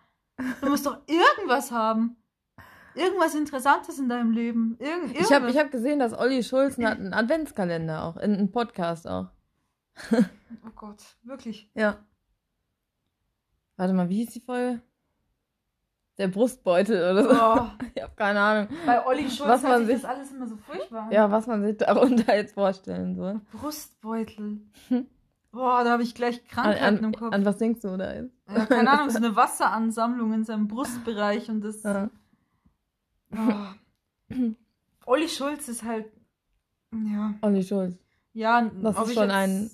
Du 0.62 0.70
musst 0.70 0.86
doch 0.86 0.98
irgendwas 1.08 1.72
haben. 1.72 2.18
Irgendwas 2.94 3.36
Interessantes 3.36 4.00
in 4.00 4.10
deinem 4.10 4.32
Leben. 4.32 4.78
Irgend, 4.80 5.16
Ich 5.20 5.32
habe 5.32 5.50
ich 5.50 5.58
hab 5.58 5.72
gesehen, 5.72 6.00
dass 6.00 6.14
Olli 6.18 6.44
Schulz 6.44 6.78
hat 6.78 7.00
einen 7.00 7.14
Adventskalender 7.14 8.04
auch, 8.04 8.18
in 8.18 8.34
einem 8.34 8.52
Podcast 8.52 9.08
auch. 9.08 9.28
Oh 10.66 10.70
Gott, 10.76 11.02
wirklich. 11.24 11.70
Ja. 11.74 11.98
Warte 13.78 13.94
mal, 13.94 14.10
wie 14.10 14.18
hieß 14.24 14.32
die 14.34 14.40
Folge? 14.42 14.82
Der 16.18 16.30
Brustbeutel 16.30 17.12
oder 17.12 17.24
so. 17.24 17.30
Oh, 17.32 17.86
Ich 17.96 18.02
habe 18.02 18.14
keine 18.16 18.40
Ahnung. 18.40 18.68
bei 18.86 19.06
Olli 19.06 19.24
Schulz 19.30 19.50
Was 19.50 19.64
man 19.64 19.86
sich 19.86 20.02
das 20.02 20.06
alles 20.06 20.32
immer 20.32 20.48
so 20.48 20.56
furchtbar. 20.56 21.12
Ja, 21.12 21.30
was 21.30 21.46
man 21.48 21.62
sich 21.66 21.78
darunter 21.78 22.36
jetzt 22.36 22.54
vorstellen 22.54 23.16
soll. 23.16 23.42
Brustbeutel. 23.52 24.62
Boah, 25.52 25.84
da 25.84 25.92
habe 25.92 26.04
ich 26.04 26.16
gleich 26.16 26.40
An, 26.42 26.48
Krankheiten 26.50 26.98
im 27.00 27.06
an, 27.06 27.12
Kopf. 27.16 27.34
an 27.34 27.46
was 27.46 27.58
denkst 27.58 27.82
du 27.82 27.98
da 27.98 28.14
jetzt? 28.14 28.34
ja, 28.50 28.66
keine 28.66 28.90
Ahnung, 28.90 29.10
so 29.10 29.18
eine 29.18 29.36
Wasseransammlung 29.36 30.34
in 30.34 30.44
seinem 30.46 30.68
Brustbereich 30.68 31.50
und 31.50 31.62
das. 31.62 31.84
Ja. 31.84 32.10
Oh. 33.34 34.36
Olli 35.06 35.28
Schulz 35.30 35.68
ist 35.68 35.84
halt. 35.84 36.12
Ja. 36.94 37.34
Olli 37.42 37.64
Schulz. 37.64 37.98
Ja, 38.34 38.62
Das 38.82 38.98
ist 38.98 39.14
schon 39.14 39.24
jetzt, 39.24 39.32
ein- 39.34 39.72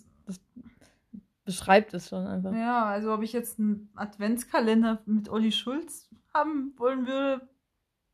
Beschreibt 1.43 1.93
es 1.93 2.09
schon 2.09 2.27
einfach. 2.27 2.53
Ja, 2.53 2.85
also 2.85 3.13
ob 3.13 3.23
ich 3.23 3.33
jetzt 3.33 3.59
einen 3.59 3.89
Adventskalender 3.95 5.01
mit 5.05 5.27
Olli 5.29 5.51
Schulz 5.51 6.09
haben 6.33 6.73
wollen 6.77 7.07
würde. 7.07 7.47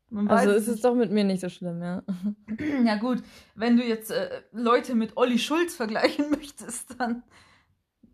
Man 0.09 0.29
weiß 0.29 0.39
Also 0.39 0.51
es 0.53 0.67
ist 0.69 0.75
es 0.75 0.81
doch 0.81 0.95
mit 0.95 1.11
mir 1.11 1.25
nicht 1.25 1.41
so 1.41 1.49
schlimm, 1.49 1.81
ja. 1.81 2.03
Ja, 2.85 2.95
gut, 2.95 3.21
wenn 3.55 3.75
du 3.75 3.83
jetzt 3.83 4.09
äh, 4.11 4.41
Leute 4.53 4.95
mit 4.95 5.17
Olli 5.17 5.37
Schulz 5.37 5.75
vergleichen 5.75 6.29
möchtest, 6.31 6.99
dann. 6.99 7.23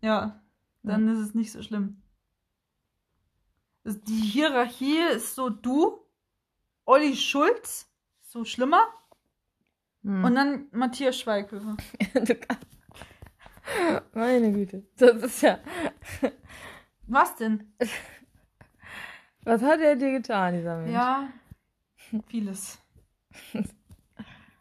Ja, 0.02 0.40
dann 0.82 1.06
ist 1.08 1.18
es 1.20 1.34
nicht 1.34 1.52
so 1.52 1.62
schlimm. 1.62 2.02
Also 3.84 3.98
Die 4.08 4.12
Hierarchie 4.20 4.98
ist 5.14 5.34
so 5.36 5.48
du, 5.48 6.00
Olli 6.84 7.14
Schulz, 7.16 7.88
so 8.22 8.44
schlimmer, 8.44 8.82
Hm. 10.02 10.22
und 10.24 10.34
dann 10.34 10.66
Matthias 10.72 11.18
Schweighöfer. 11.18 11.76
Du 12.14 12.34
kannst- 12.34 12.66
Meine 14.12 14.52
Güte. 14.52 14.84
Das 14.96 15.22
ist 15.22 15.42
ja. 15.42 15.58
Was 17.06 17.36
denn? 17.36 17.72
Was 19.44 19.62
hat 19.62 19.80
er 19.80 19.96
dir 19.96 20.12
getan, 20.12 20.54
dieser 20.54 20.76
Mensch? 20.78 20.92
Ja, 20.92 21.28
vieles. 22.28 22.78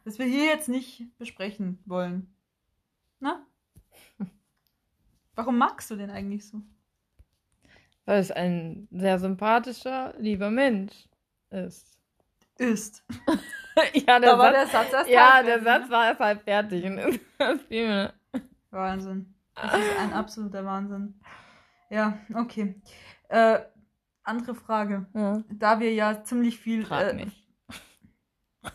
Das 0.05 0.19
wir 0.19 0.25
hier 0.25 0.45
jetzt 0.45 0.67
nicht 0.69 1.05
besprechen 1.17 1.79
wollen. 1.85 2.33
Na? 3.19 3.45
Warum 5.35 5.57
magst 5.57 5.89
du 5.89 5.95
den 5.95 6.09
eigentlich 6.09 6.47
so? 6.47 6.61
Weil 8.05 8.19
es 8.19 8.31
ein 8.31 8.87
sehr 8.91 9.17
sympathischer, 9.19 10.13
lieber 10.17 10.51
Mensch 10.51 11.07
ist. 11.49 11.97
Ist. 12.57 13.03
ja, 13.93 14.19
der 14.19 14.31
Da 14.31 14.37
war 14.37 14.51
Satz, 14.53 14.53
der 14.53 14.67
Satz 14.67 14.93
erst 14.93 15.09
ja, 15.09 15.41
der 15.43 15.61
fertig, 15.61 15.63
Satz 15.65 15.85
ne? 15.85 15.89
war 15.91 16.07
erst 16.07 16.19
halb 16.19 16.43
fertig. 16.43 16.85
Und 16.85 17.19
das 17.37 17.61
fiel 17.63 17.87
mir- 17.87 18.13
Wahnsinn. 18.73 19.33
Das 19.55 19.73
ist 19.75 19.99
ein 19.99 20.13
absoluter 20.13 20.65
Wahnsinn. 20.65 21.19
Ja, 21.89 22.17
okay. 22.33 22.81
Äh, 23.29 23.59
andere 24.23 24.55
Frage. 24.55 25.05
Ja. 25.13 25.43
Da 25.51 25.79
wir 25.79 25.93
ja 25.93 26.23
ziemlich 26.23 26.59
viel. 26.59 26.85
Frag 26.85 27.09
äh, 27.09 27.13
nicht. 27.13 27.37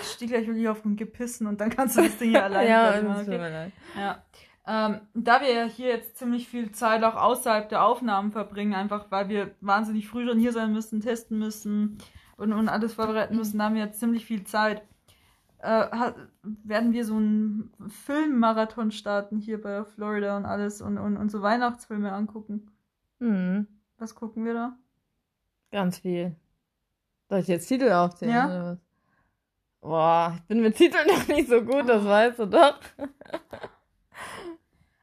Ich 0.00 0.12
stehe 0.12 0.30
gleich 0.30 0.46
wirklich 0.46 0.68
auf 0.68 0.86
und 0.86 0.96
gepissen 0.96 1.46
und 1.46 1.60
dann 1.60 1.68
kannst 1.68 1.98
du 1.98 2.00
das 2.00 2.16
Ding 2.16 2.30
hier 2.30 2.44
alleine 2.46 2.70
ja, 2.70 3.02
machen, 3.02 3.26
tut 3.26 3.28
okay? 3.28 3.38
mir 3.38 3.50
leid. 3.50 3.72
Ja. 3.94 4.24
Ähm, 4.66 5.00
da 5.12 5.40
wir 5.42 5.52
ja 5.52 5.64
hier 5.64 5.88
jetzt 5.88 6.16
ziemlich 6.16 6.48
viel 6.48 6.72
Zeit 6.72 7.02
auch 7.04 7.16
außerhalb 7.16 7.68
der 7.68 7.84
Aufnahmen 7.84 8.32
verbringen, 8.32 8.72
einfach 8.74 9.10
weil 9.10 9.28
wir 9.28 9.54
wahnsinnig 9.60 10.08
früh 10.08 10.26
schon 10.26 10.38
hier 10.38 10.52
sein 10.52 10.72
müssen, 10.72 11.00
testen 11.00 11.38
müssen 11.38 11.98
und, 12.36 12.52
und 12.52 12.68
alles 12.68 12.94
vorbereiten 12.94 13.36
müssen, 13.36 13.58
da 13.58 13.64
haben 13.64 13.74
wir 13.74 13.84
jetzt 13.84 14.00
ziemlich 14.00 14.24
viel 14.24 14.44
Zeit. 14.44 14.82
Äh, 15.62 16.12
werden 16.42 16.92
wir 16.92 17.04
so 17.04 17.16
einen 17.16 17.70
Filmmarathon 17.88 18.90
starten 18.90 19.38
hier 19.38 19.60
bei 19.60 19.84
Florida 19.84 20.36
und 20.36 20.46
alles 20.46 20.80
und, 20.80 20.96
und, 20.98 21.16
und 21.16 21.30
so 21.30 21.42
Weihnachtsfilme 21.42 22.12
angucken. 22.12 22.70
Mhm. 23.18 23.66
Was 23.98 24.14
gucken 24.14 24.44
wir 24.46 24.54
da? 24.54 24.76
Ganz 25.70 25.98
viel. 25.98 26.34
Soll 27.28 27.40
ich 27.40 27.48
jetzt 27.48 27.68
Titel 27.68 27.90
aufzählen? 27.92 28.32
Ja. 28.32 28.46
Oder 28.46 28.64
was? 28.72 28.78
Boah, 29.82 30.34
ich 30.36 30.42
bin 30.44 30.60
mit 30.62 30.76
Titeln 30.76 31.06
noch 31.08 31.28
nicht 31.28 31.48
so 31.48 31.62
gut, 31.62 31.88
das 31.88 32.04
weißt 32.04 32.38
du 32.38 32.46
doch. 32.46 32.78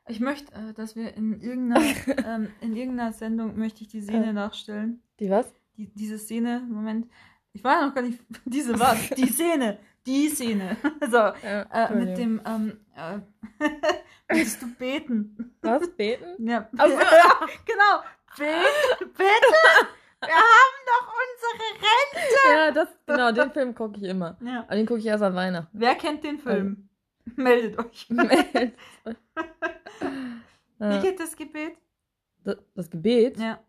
Ich 0.07 0.19
möchte, 0.19 0.53
äh, 0.53 0.73
dass 0.73 0.95
wir 0.95 1.13
in 1.15 1.39
irgendeiner, 1.41 1.85
ähm, 2.25 2.49
in 2.61 2.75
irgendeiner 2.75 3.13
Sendung 3.13 3.57
möchte 3.57 3.81
ich 3.81 3.89
die 3.89 4.01
Szene 4.01 4.27
Äh. 4.27 4.33
nachstellen. 4.33 5.01
Die 5.19 5.29
was? 5.29 5.53
Die, 5.75 5.87
diese 5.93 6.17
Szene, 6.17 6.61
Moment. 6.69 7.07
Ich 7.53 7.63
war 7.63 7.79
ja 7.81 7.87
noch 7.87 7.95
gar 7.95 8.01
nicht. 8.03 8.19
Diese 8.45 8.79
was? 8.79 9.09
Die 9.11 9.27
Szene. 9.27 9.79
Die 10.07 10.29
Szene. 10.29 10.77
So, 11.11 11.17
Ja, 11.17 11.61
äh, 11.71 11.93
mit 11.93 12.17
dem, 12.17 12.41
ähm, 12.45 12.79
äh, 12.95 13.19
möchtest 14.33 14.61
du 14.61 14.73
beten? 14.75 15.55
Was? 15.61 15.89
Beten? 15.95 16.47
Ja, 16.47 16.69
Ach 16.77 16.87
so. 16.87 16.93
ja 16.93 17.47
genau. 17.65 18.03
Beten, 18.37 19.11
bitte. 19.11 19.87
Wir 20.21 20.33
haben 20.33 20.85
doch 20.87 21.13
unsere 21.13 21.63
Rente. 21.75 22.37
Ja, 22.51 22.71
das, 22.71 22.87
genau, 23.05 23.31
den 23.31 23.51
Film 23.51 23.75
gucke 23.75 23.97
ich 23.97 24.03
immer. 24.03 24.37
Ja. 24.41 24.63
Aber 24.63 24.75
den 24.75 24.85
gucke 24.85 24.99
ich 24.99 25.05
erst 25.05 25.23
an 25.23 25.35
Weihnachten. 25.35 25.69
Wer 25.73 25.95
kennt 25.95 26.23
den 26.23 26.39
Film? 26.39 26.89
Meldet 27.35 27.77
euch. 27.77 28.09
Wie 28.09 28.25
ja. 30.79 31.01
geht 31.01 31.19
das 31.19 31.35
Gebet? 31.35 31.77
das, 32.43 32.57
das 32.75 32.89
Gebet? 32.89 33.37
Ja. 33.37 33.59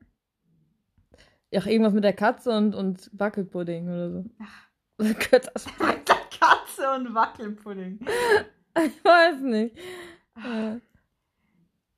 Ach, 1.56 1.66
irgendwas 1.66 1.94
mit 1.94 2.04
der 2.04 2.12
Katze 2.12 2.50
und, 2.50 2.74
und 2.74 3.10
Wackelpudding 3.12 3.88
oder 3.88 4.10
so. 4.10 4.24
Was 4.38 4.48
der 5.78 6.20
Katze 6.38 6.90
und 6.96 7.14
Wackelpudding. 7.14 8.00
Ich 8.84 9.04
weiß 9.04 9.40
nicht. 9.40 9.76
Äh, 10.36 10.80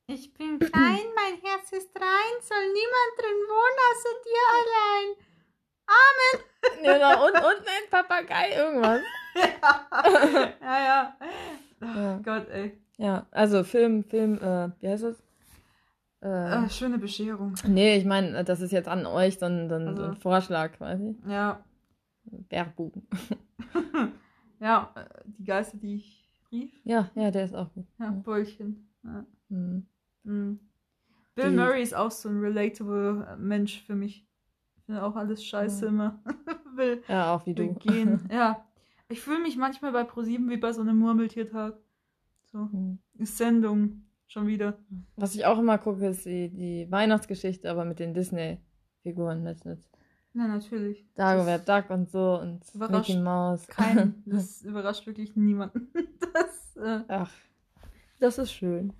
Ich 0.07 0.33
bin 0.35 0.59
klein, 0.59 1.07
mein 1.15 1.41
Herz 1.43 1.71
ist 1.73 1.95
rein, 1.97 2.35
soll 2.43 2.67
niemand 2.67 3.13
drin 3.19 3.41
wohnen 3.49 3.79
außer 3.91 4.15
dir 4.25 4.45
allein. 4.59 5.17
Genau, 6.83 7.27
und, 7.27 7.35
und 7.35 7.67
ein 7.67 7.91
Papagei, 7.91 8.55
irgendwas. 8.57 9.01
ja, 10.61 10.85
ja. 10.85 11.17
Oh 11.83 11.87
Ja. 11.99 12.21
Gott, 12.23 12.49
ey. 12.51 12.79
Ja, 12.99 13.27
also 13.31 13.65
Film, 13.65 14.05
Film, 14.05 14.35
äh, 14.39 14.71
wie 14.81 14.89
heißt 14.89 15.05
das? 15.05 15.23
Äh, 16.23 16.65
Äh, 16.67 16.71
schöne 16.71 16.99
Bescherung. 16.99 17.55
nee, 17.67 17.97
ich 17.97 18.05
meine, 18.05 18.45
das 18.45 18.61
ist 18.61 18.73
jetzt 18.73 18.89
an 18.89 19.07
euch 19.07 19.39
so 19.39 19.47
ein, 19.47 19.69
so 19.71 19.77
ein, 19.77 19.97
so 19.97 20.03
ein 20.03 20.09
Also. 20.11 20.21
Vorschlag 20.21 20.73
quasi. 20.73 21.17
Ja. 21.27 21.65
Werbung. 22.49 23.07
Ja, 24.61 24.91
äh, 24.95 25.05
die 25.39 25.45
Geister, 25.45 25.79
die 25.79 25.95
ich 25.97 26.29
rief. 26.53 26.71
Ja, 26.85 27.11
ja, 27.15 27.31
der 27.31 27.45
ist 27.47 27.55
auch 27.55 27.73
gut. 27.73 27.87
Ja, 27.99 28.11
Bäulchen. 28.11 28.89
Ja. 29.03 29.25
Mhm. 29.49 29.87
Mhm. 30.25 30.61
Bill 31.35 31.51
Die- 31.51 31.57
Murray 31.57 31.83
ist 31.83 31.95
auch 31.95 32.11
so 32.11 32.29
ein 32.29 32.39
relatable 32.41 33.27
äh, 33.31 33.37
Mensch 33.37 33.81
für 33.83 33.95
mich. 33.95 34.27
Ich 34.77 34.85
finde 34.85 35.03
auch 35.03 35.17
alles 35.17 35.43
scheiße 35.45 35.87
Ja. 35.87 35.91
immer. 35.91 36.23
Will, 36.77 37.03
Ja, 37.09 37.35
auch 37.35 37.47
wie 37.47 37.55
du. 37.55 37.73
gehen. 37.75 38.21
Ja. 38.31 38.67
Ich 39.09 39.21
fühle 39.23 39.41
mich 39.41 39.57
manchmal 39.57 39.93
bei 39.93 40.05
ProSieben 40.05 40.49
wie 40.51 40.57
bei 40.59 40.73
so 40.73 40.83
einem 40.83 40.99
Murmeltiertag. 40.99 41.79
So. 42.53 42.59
Mhm. 42.59 42.99
Sendung. 43.21 44.03
Schon 44.29 44.47
wieder. 44.47 44.79
Was 45.17 45.35
ich 45.35 45.45
auch 45.47 45.59
immer 45.59 45.79
gucke, 45.79 46.07
ist 46.07 46.25
die, 46.27 46.49
die 46.51 46.87
Weihnachtsgeschichte, 46.91 47.69
aber 47.69 47.85
mit 47.85 47.99
den 47.99 48.15
Disney-Figuren. 48.15 49.43
Mit, 49.43 49.65
mit 49.65 49.81
Ja, 50.33 50.47
natürlich. 50.47 51.05
Dagobert 51.17 51.69
Duck 51.69 51.91
und 51.91 52.11
so 52.11 52.39
und 52.41 52.63
Mickey 52.91 53.17
Mouse. 53.17 53.67
Kein. 53.67 54.23
Das 54.27 54.63
überrascht 54.63 55.07
wirklich 55.07 55.35
niemanden. 55.37 55.89
Das, 56.33 56.77
äh, 56.77 57.03
Ach, 57.09 57.31
das 58.21 58.39
ist 58.39 58.53
schön. 58.53 58.93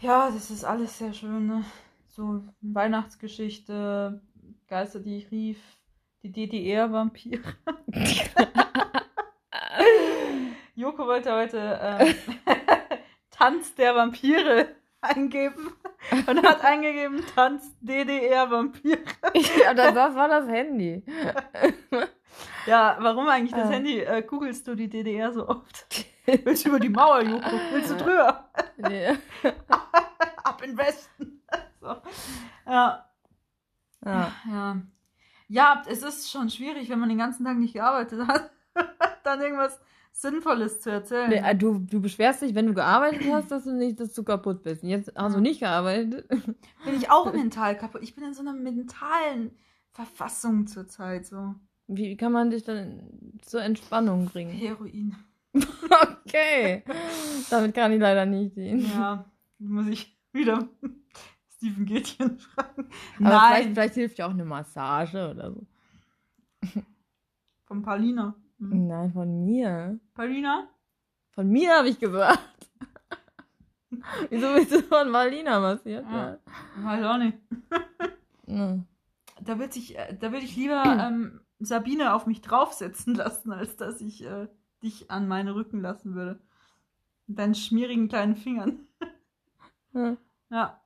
ja, 0.00 0.30
das 0.30 0.50
ist 0.50 0.64
alles 0.64 0.96
sehr 0.96 1.12
schön. 1.12 1.46
Ne? 1.46 1.64
So 2.08 2.42
Weihnachtsgeschichte, 2.62 4.22
Geister, 4.66 5.00
die 5.00 5.18
ich 5.18 5.30
rief, 5.30 5.58
die 6.22 6.32
DDR-Vampire. 6.32 7.42
Joko 10.74 11.06
wollte 11.06 11.32
heute 11.34 11.78
ähm, 11.82 12.14
Tanz 13.30 13.74
der 13.74 13.94
Vampire 13.94 14.68
eingeben 15.02 15.72
und 16.26 16.42
hat 16.42 16.64
eingegeben 16.64 17.24
Tanz 17.34 17.70
DDR-Vampire. 17.80 18.98
ja, 19.62 19.74
das, 19.74 19.94
das 19.94 20.14
war 20.14 20.28
das 20.28 20.48
Handy. 20.48 21.02
Ja, 22.64 22.96
warum 23.00 23.28
eigentlich 23.28 23.52
das 23.52 23.68
Ah. 23.68 23.72
Handy? 23.72 23.98
Äh, 24.00 24.22
googelst 24.22 24.66
du 24.66 24.74
die 24.74 24.88
DDR 24.88 25.32
so 25.32 25.48
oft? 25.48 25.86
Willst 26.24 26.64
du 26.64 26.70
über 26.70 26.78
die 26.80 26.88
Mauer, 26.88 27.20
Joko? 27.22 27.50
Willst 27.72 27.90
du 27.90 27.96
drüber? 27.96 28.48
Nee. 28.78 29.08
Ab 30.44 30.62
in 30.62 30.70
den 30.70 30.78
Westen. 30.78 31.42
So. 31.80 31.96
Ja, 32.66 33.04
Ja. 34.04 34.32
ja. 34.48 34.76
Ja, 35.48 35.82
es 35.86 36.02
ist 36.02 36.30
schon 36.30 36.48
schwierig, 36.48 36.88
wenn 36.88 37.00
man 37.00 37.08
den 37.10 37.18
ganzen 37.18 37.44
Tag 37.44 37.58
nicht 37.58 37.74
gearbeitet 37.74 38.26
hat, 38.26 38.50
dann 39.24 39.40
irgendwas 39.42 39.78
Sinnvolles 40.12 40.80
zu 40.80 40.90
erzählen. 40.90 41.30
Nee, 41.30 41.42
äh, 41.42 41.54
du, 41.56 41.78
du 41.78 42.00
beschwerst 42.00 42.42
dich, 42.42 42.54
wenn 42.54 42.66
du 42.66 42.74
gearbeitet 42.74 43.22
hast, 43.30 43.50
dass 43.50 43.64
du 43.64 43.72
nicht, 43.72 43.98
dass 43.98 44.12
du 44.12 44.22
kaputt 44.22 44.62
bist. 44.62 44.82
Und 44.82 44.90
Jetzt 44.90 45.10
hast 45.16 45.34
du 45.34 45.40
nicht 45.40 45.60
gearbeitet. 45.60 46.28
Bin 46.84 46.94
ich 46.96 47.10
auch 47.10 47.32
mental 47.34 47.76
kaputt. 47.76 48.02
Ich 48.02 48.14
bin 48.14 48.24
in 48.24 48.34
so 48.34 48.40
einer 48.42 48.52
mentalen 48.52 49.50
Verfassung 49.90 50.66
zurzeit. 50.66 51.26
So 51.26 51.54
Wie 51.88 52.16
kann 52.16 52.32
man 52.32 52.50
dich 52.50 52.62
dann 52.62 53.38
zur 53.42 53.62
Entspannung 53.62 54.26
bringen? 54.26 54.52
Heroin. 54.52 55.16
Okay. 56.24 56.82
Damit 57.50 57.74
kann 57.74 57.92
ich 57.92 58.00
leider 58.00 58.24
nicht 58.24 58.56
dienen. 58.56 58.86
Ja, 58.90 59.30
muss 59.58 59.86
ich 59.88 60.16
wieder 60.32 60.66
Steven 61.50 61.84
Gätchen 61.84 62.38
fragen. 62.38 62.86
Aber 62.86 62.88
vielleicht, 63.18 63.18
Nein, 63.18 63.74
vielleicht 63.74 63.94
hilft 63.94 64.18
ja 64.18 64.26
auch 64.26 64.30
eine 64.30 64.46
Massage 64.46 65.30
oder 65.30 65.52
so. 65.52 65.66
von 67.66 67.82
Paulina. 67.82 68.34
Hm. 68.62 68.86
Nein, 68.86 69.12
von 69.12 69.44
mir. 69.44 69.98
Paulina? 70.14 70.68
Von 71.32 71.48
mir 71.48 71.78
habe 71.78 71.88
ich 71.88 71.98
gesagt. 71.98 72.38
Wieso 74.30 74.54
bist 74.54 74.72
du 74.72 74.82
von 74.82 75.10
Marlina 75.10 75.58
massiert? 75.58 76.04
Ja. 76.08 76.38
Weiß 76.76 77.04
auch 77.04 77.18
nicht. 77.18 77.38
Ja. 78.46 78.78
Da 79.44 79.58
würde 79.58 79.76
ich, 79.76 79.98
äh, 79.98 80.16
da 80.20 80.30
würd 80.30 80.44
ich 80.44 80.54
lieber 80.54 80.84
ähm, 81.00 81.40
Sabine 81.58 82.14
auf 82.14 82.26
mich 82.26 82.42
draufsetzen 82.42 83.14
lassen, 83.16 83.50
als 83.50 83.76
dass 83.76 84.00
ich 84.00 84.24
äh, 84.24 84.46
dich 84.84 85.10
an 85.10 85.26
meinen 85.26 85.48
Rücken 85.48 85.80
lassen 85.80 86.14
würde. 86.14 86.38
Mit 87.26 87.40
deinen 87.40 87.56
schmierigen 87.56 88.06
kleinen 88.06 88.36
Fingern. 88.36 88.86
Ja. 89.94 90.16
Ja. 90.48 90.80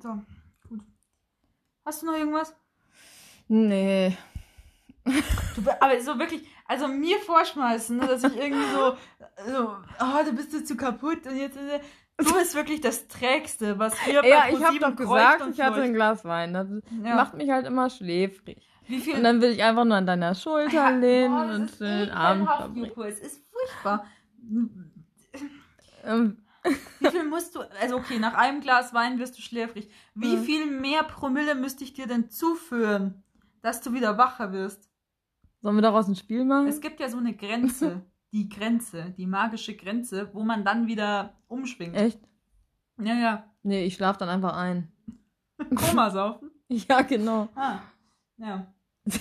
So, 0.00 0.22
gut. 0.68 0.80
Hast 1.84 2.02
du 2.02 2.06
noch 2.06 2.14
irgendwas? 2.14 2.54
Nee. 3.48 4.16
Aber 5.80 6.00
so 6.00 6.18
wirklich, 6.18 6.46
also 6.66 6.88
mir 6.88 7.18
vorschmeißen, 7.18 7.96
ne, 7.96 8.06
dass 8.06 8.22
ich 8.24 8.36
irgendwie 8.36 8.70
so, 8.70 8.96
so 9.46 9.76
oh, 10.00 10.24
du 10.24 10.32
bist 10.32 10.52
jetzt 10.52 10.68
zu 10.68 10.76
kaputt 10.76 11.26
und 11.26 11.36
jetzt, 11.36 11.56
du 11.56 12.34
bist 12.34 12.54
wirklich 12.54 12.80
das 12.80 13.08
Trägste, 13.08 13.78
was 13.78 13.94
wir 14.06 14.22
bei 14.22 14.28
Ja, 14.28 14.36
ich 14.48 14.54
habe 14.54 14.60
ProSieben 14.78 14.90
doch 14.90 14.96
gesagt, 14.96 15.46
ich 15.52 15.60
hatte 15.60 15.82
ein. 15.82 15.94
Glas 15.94 16.24
Wein. 16.24 16.54
Das 16.54 16.68
Ja. 17.02 17.16
macht 17.16 17.34
mich 17.34 17.50
halt 17.50 17.66
immer 17.66 17.90
schläfrig. 17.90 18.58
Und 19.14 19.22
dann 19.22 19.40
will 19.42 19.50
ich 19.50 19.62
einfach 19.62 19.84
nur 19.84 19.96
an 19.96 20.06
deiner 20.06 20.34
Schulter 20.34 20.72
Ja, 20.72 20.88
lehnen 20.90 21.48
das 21.48 21.72
und 21.72 21.80
den 21.80 22.10
Abend 22.10 22.48
verbringen. 22.48 22.92
Es 23.06 23.18
ist 23.20 23.42
furchtbar. 23.50 24.06
Ähm, 26.04 26.38
Wie 27.00 27.08
viel 27.08 27.24
musst 27.24 27.54
du, 27.54 27.60
also 27.80 27.96
okay, 27.96 28.18
nach 28.18 28.34
einem 28.34 28.60
Glas 28.60 28.94
Wein 28.94 29.18
wirst 29.18 29.36
du 29.38 29.42
schläfrig. 29.42 29.90
Wie 30.14 30.34
Ja. 30.36 30.40
viel 30.40 30.66
mehr 30.66 31.02
Promille 31.04 31.54
müsste 31.54 31.84
ich 31.84 31.92
dir 31.92 32.06
denn 32.06 32.30
zuführen, 32.30 33.22
dass 33.62 33.80
du 33.80 33.92
wieder 33.92 34.18
wacher 34.18 34.52
wirst? 34.52 34.87
Sollen 35.60 35.76
wir 35.76 35.82
daraus 35.82 36.08
ein 36.08 36.16
Spiel 36.16 36.44
machen? 36.44 36.68
Es 36.68 36.80
gibt 36.80 37.00
ja 37.00 37.08
so 37.08 37.18
eine 37.18 37.34
Grenze, 37.34 38.02
die 38.32 38.48
Grenze, 38.48 39.14
die 39.16 39.26
magische 39.26 39.76
Grenze, 39.76 40.30
wo 40.32 40.42
man 40.42 40.64
dann 40.64 40.86
wieder 40.86 41.34
umschwingt. 41.48 41.96
Echt? 41.96 42.20
Ja, 43.00 43.14
ja. 43.14 43.44
Nee, 43.62 43.84
ich 43.84 43.94
schlaf 43.94 44.16
dann 44.16 44.28
einfach 44.28 44.56
ein. 44.56 44.92
Koma 45.74 46.10
saufen. 46.12 46.50
Ja, 46.68 47.02
genau. 47.02 47.48
Ah, 47.54 47.80
ja. 48.36 48.72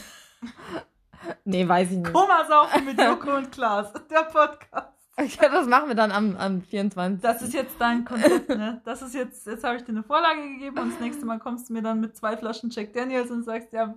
Nee, 1.43 1.67
weiß 1.67 1.91
ich 1.91 1.97
nicht. 1.97 2.13
Koma 2.13 2.45
saufen 2.47 2.86
mit 2.86 3.02
Joko 3.02 3.38
und 3.38 3.52
Klaas, 3.52 3.91
der 4.10 4.23
Podcast. 4.23 4.93
Ja, 5.19 5.50
das 5.50 5.67
machen 5.67 5.88
wir 5.88 5.95
dann 5.95 6.12
am, 6.12 6.38
am 6.38 6.62
24. 6.62 7.21
Das 7.21 7.41
ist 7.41 7.54
jetzt 7.54 7.76
dein 7.80 8.06
Konzept, 8.06 8.50
ne? 8.50 8.82
Das 8.86 9.02
ist 9.02 9.15
jetzt, 9.15 9.47
jetzt 9.47 9.63
habe 9.63 9.78
ich 9.78 9.84
dir 9.84 9.89
eine 9.89 10.04
Vorlage 10.04 10.41
gegeben 10.41 10.78
und 10.78 10.91
das 10.93 11.00
nächste 11.00 11.26
Mal 11.26 11.39
kommst 11.39 11.69
du 11.69 11.73
mir 11.73 11.82
dann 11.82 12.00
mit 12.00 12.15
zwei 12.15 12.38
Flaschen 12.38 12.69
Jack 12.69 12.93
Daniels 12.93 13.32
und 13.32 13.43
sagst, 13.43 13.73
ja, 13.73 13.95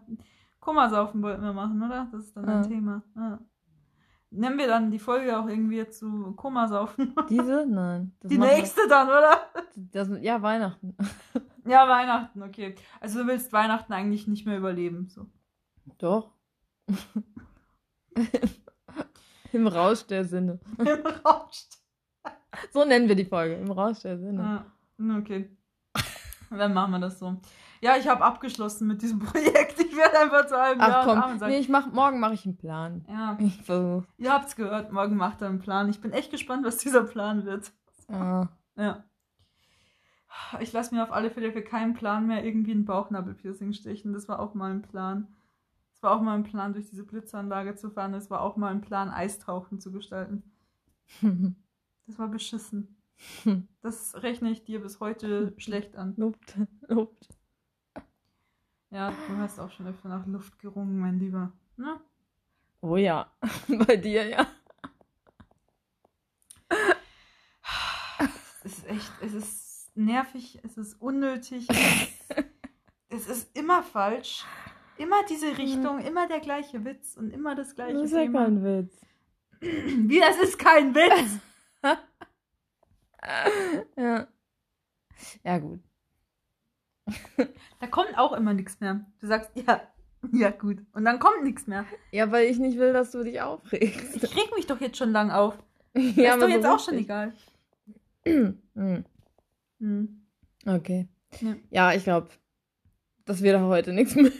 Kummersaufen 0.60 1.22
wollten 1.22 1.42
wir 1.42 1.52
machen, 1.52 1.82
oder? 1.82 2.08
Das 2.12 2.24
ist 2.24 2.36
dann 2.36 2.46
Ja. 2.46 2.62
Thema. 2.62 3.02
Ja. 3.16 3.38
Nennen 4.32 4.58
wir 4.58 4.68
dann 4.68 4.92
die 4.92 5.00
Folge 5.00 5.36
auch 5.38 5.48
irgendwie 5.48 5.88
zu 5.88 6.32
Kummersaufen. 6.36 7.14
Diese? 7.28 7.66
Nein. 7.66 8.12
Die 8.22 8.38
nächste 8.38 8.86
dann, 8.88 9.08
oder? 9.08 9.40
Das, 9.74 10.08
ja, 10.20 10.40
Weihnachten. 10.42 10.96
Ja, 11.66 11.86
Weihnachten, 11.86 12.42
okay. 12.42 12.74
Also 13.00 13.20
du 13.20 13.26
willst 13.26 13.52
Weihnachten 13.52 13.92
eigentlich 13.92 14.26
nicht 14.26 14.46
mehr 14.46 14.56
überleben. 14.56 15.08
So. 15.10 15.26
Doch. 15.98 16.32
Im 19.52 19.66
Rausch 19.66 20.06
der 20.06 20.24
Sinne. 20.24 20.58
Im 20.78 20.86
Rausch. 21.24 21.66
So 22.72 22.84
nennen 22.86 23.08
wir 23.08 23.14
die 23.14 23.26
Folge. 23.26 23.56
Im 23.56 23.70
Rausch 23.70 24.00
der 24.00 24.18
Sinne. 24.18 24.64
Ja, 24.98 25.16
okay. 25.18 25.54
Dann 26.50 26.72
machen 26.72 26.92
wir 26.92 26.98
das 26.98 27.18
so. 27.18 27.36
Ja, 27.82 27.96
ich 27.96 28.08
habe 28.08 28.24
abgeschlossen 28.24 28.88
mit 28.88 29.02
diesem 29.02 29.18
Projekt. 29.20 29.78
Ich 30.00 30.12
werde 30.12 30.18
einfach 30.20 30.46
zu 30.46 30.58
einem 30.58 30.80
Ach 30.80 30.88
Ja 30.88 31.00
und 31.00 31.06
komm, 31.08 31.18
Amen 31.22 31.38
sagen. 31.38 31.52
nee, 31.52 31.58
ich 31.58 31.68
mach, 31.68 31.92
morgen 31.92 32.20
mache 32.20 32.34
ich 32.34 32.44
einen 32.46 32.56
Plan. 32.56 33.04
Ja, 33.08 33.36
Ich 33.40 33.62
versuch. 33.62 34.04
ihr 34.18 34.32
habt's 34.32 34.56
gehört, 34.56 34.92
morgen 34.92 35.16
macht 35.16 35.42
er 35.42 35.48
einen 35.48 35.58
Plan. 35.58 35.88
Ich 35.90 36.00
bin 36.00 36.12
echt 36.12 36.30
gespannt, 36.30 36.64
was 36.64 36.78
dieser 36.78 37.04
Plan 37.04 37.44
wird. 37.44 37.70
Ah, 38.08 38.48
Ja. 38.76 39.04
Ich 40.60 40.72
lasse 40.72 40.94
mir 40.94 41.02
auf 41.02 41.12
alle 41.12 41.30
Fälle 41.30 41.52
für 41.52 41.62
keinen 41.62 41.92
Plan 41.94 42.26
mehr 42.26 42.44
irgendwie 42.44 42.72
ein 42.72 42.84
Bauchnabelpiercing 42.84 43.72
stechen. 43.72 44.12
Das 44.12 44.28
war 44.28 44.40
auch 44.40 44.54
mal 44.54 44.70
ein 44.70 44.82
Plan. 44.82 45.26
Es 45.92 46.02
war 46.02 46.12
auch 46.12 46.22
mal 46.22 46.34
ein 46.34 46.44
Plan, 46.44 46.72
durch 46.72 46.88
diese 46.88 47.04
Blitzanlage 47.04 47.74
zu 47.74 47.90
fahren. 47.90 48.14
Es 48.14 48.30
war 48.30 48.40
auch 48.40 48.56
mal 48.56 48.68
ein 48.70 48.80
Plan, 48.80 49.10
Eistauchen 49.10 49.80
zu 49.80 49.92
gestalten. 49.92 50.42
Das 52.06 52.18
war 52.18 52.28
beschissen. 52.28 52.96
Das 53.82 54.14
rechne 54.22 54.50
ich 54.50 54.64
dir 54.64 54.80
bis 54.80 54.98
heute 54.98 55.52
schlecht 55.58 55.94
an. 55.96 56.14
lobt, 56.16 56.56
lobt. 56.88 57.28
Ja, 58.90 59.12
du 59.28 59.36
hast 59.36 59.58
auch 59.60 59.70
schon 59.70 59.86
öfter 59.86 60.08
nach 60.08 60.26
Luft 60.26 60.58
gerungen, 60.58 60.98
mein 60.98 61.18
Lieber. 61.18 61.52
Ne? 61.76 62.00
Oh 62.80 62.96
ja, 62.96 63.32
bei 63.86 63.96
dir 63.96 64.26
ja. 64.28 64.46
Es 68.64 68.78
ist 68.78 68.86
echt, 68.88 69.12
es 69.22 69.32
ist 69.34 69.96
nervig, 69.96 70.60
es 70.64 70.76
ist 70.76 71.00
unnötig, 71.00 71.66
es 73.08 73.26
ist, 73.28 73.56
immer 73.56 73.82
falsch. 73.82 74.44
Immer 74.98 75.24
diese 75.30 75.56
Richtung, 75.56 76.00
immer 76.00 76.28
der 76.28 76.40
gleiche 76.40 76.84
Witz 76.84 77.16
und 77.16 77.30
immer 77.30 77.54
das 77.54 77.74
gleiche 77.74 77.94
Das 77.94 78.02
ist 78.04 78.12
ja 78.12 78.20
Thema. 78.24 78.44
kein 78.44 78.62
Witz. 78.62 79.00
Wie, 79.60 80.20
das 80.20 80.36
ist 80.38 80.58
kein 80.58 80.94
Witz! 80.94 81.38
Ja. 83.96 84.26
Ja, 85.44 85.58
gut. 85.58 85.80
Da 87.80 87.86
kommt 87.86 88.16
auch 88.16 88.32
immer 88.32 88.54
nichts 88.54 88.80
mehr. 88.80 89.04
Du 89.20 89.26
sagst, 89.26 89.50
ja, 89.54 89.80
ja 90.32 90.50
gut. 90.50 90.78
Und 90.92 91.04
dann 91.04 91.18
kommt 91.18 91.42
nichts 91.44 91.66
mehr. 91.66 91.84
Ja, 92.12 92.30
weil 92.30 92.46
ich 92.46 92.58
nicht 92.58 92.78
will, 92.78 92.92
dass 92.92 93.10
du 93.10 93.22
dich 93.22 93.40
aufregst. 93.40 94.16
Ich 94.16 94.36
reg 94.36 94.50
mich 94.56 94.66
doch 94.66 94.80
jetzt 94.80 94.96
schon 94.98 95.12
lang 95.12 95.30
auf. 95.30 95.58
ja, 95.94 96.34
ist 96.34 96.42
doch 96.42 96.48
jetzt 96.48 96.66
auch 96.66 96.78
schon 96.80 96.98
egal. 96.98 97.32
Hm, 98.74 99.04
Hm. 99.80 100.26
Okay. 100.66 101.08
Ja. 101.40 101.54
Ja, 101.70 101.92
ich 101.94 102.04
glaube, 102.04 102.28
das 103.24 103.40
wird 103.40 103.58
heute 103.60 103.94
nichts 103.94 104.14
mehr. 104.14 104.30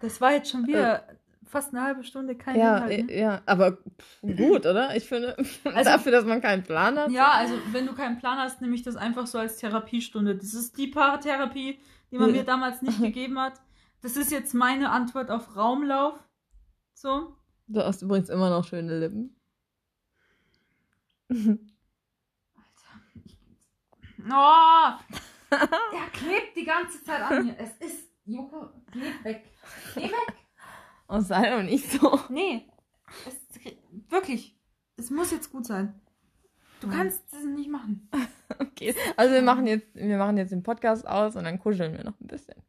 Das 0.00 0.20
war 0.20 0.32
jetzt 0.32 0.50
schon 0.50 0.66
wieder 0.66 1.06
fast 1.46 1.72
eine 1.72 1.82
halbe 1.82 2.04
Stunde 2.04 2.34
kein 2.34 2.58
ja, 2.58 2.76
Inhalt. 2.76 3.06
Ne? 3.06 3.18
ja, 3.18 3.42
aber 3.46 3.78
gut, 4.20 4.66
oder? 4.66 4.94
Ich 4.96 5.04
finde, 5.04 5.36
Also- 5.64 5.90
dafür, 5.90 6.12
dass 6.12 6.24
man 6.24 6.40
keinen 6.40 6.62
Plan 6.62 6.98
hat. 6.98 7.10
Ja, 7.10 7.30
also 7.32 7.54
wenn 7.72 7.86
du 7.86 7.94
keinen 7.94 8.18
Plan 8.18 8.38
hast, 8.38 8.60
nehme 8.60 8.74
ich 8.74 8.82
das 8.82 8.96
einfach 8.96 9.26
so 9.26 9.38
als 9.38 9.56
Therapiestunde. 9.58 10.36
Das 10.36 10.54
ist 10.54 10.76
die 10.76 10.88
Paartherapie, 10.88 11.78
die 12.10 12.18
man 12.18 12.32
mir 12.32 12.44
damals 12.44 12.82
nicht 12.82 13.00
gegeben 13.02 13.38
hat. 13.40 13.54
Das 14.02 14.16
ist 14.16 14.30
jetzt 14.30 14.54
meine 14.54 14.90
Antwort 14.90 15.30
auf 15.30 15.56
Raumlauf. 15.56 16.18
So. 16.94 17.36
Du 17.68 17.80
hast 17.82 18.02
übrigens 18.02 18.28
immer 18.28 18.50
noch 18.50 18.66
schöne 18.66 18.98
Lippen. 18.98 19.36
Oh, 24.28 24.92
der 25.50 26.10
klebt 26.12 26.56
die 26.56 26.64
ganze 26.64 27.02
Zeit 27.04 27.22
an 27.22 27.46
mir. 27.46 27.56
Es 27.58 27.76
ist, 27.76 28.10
Joko, 28.24 28.70
geh 28.90 29.00
weg. 29.22 29.44
Geh 29.94 30.02
weg. 30.02 30.34
Oh, 31.08 31.20
sei 31.20 31.50
doch 31.50 31.62
nicht 31.62 31.90
so. 31.90 32.20
Nee, 32.28 32.68
es, 33.26 33.36
wirklich. 34.10 34.56
Es 34.96 35.10
muss 35.10 35.30
jetzt 35.30 35.52
gut 35.52 35.66
sein. 35.66 36.00
Du 36.80 36.88
kannst 36.88 37.22
das 37.32 37.44
nicht 37.44 37.70
machen. 37.70 38.08
Okay. 38.58 38.94
Also 39.16 39.34
wir 39.34 39.42
machen 39.42 39.66
jetzt, 39.66 39.88
wir 39.94 40.18
machen 40.18 40.36
jetzt 40.36 40.52
den 40.52 40.62
Podcast 40.62 41.06
aus 41.06 41.34
und 41.34 41.44
dann 41.44 41.58
kuscheln 41.58 41.96
wir 41.96 42.04
noch 42.04 42.18
ein 42.20 42.28
bisschen. 42.28 42.62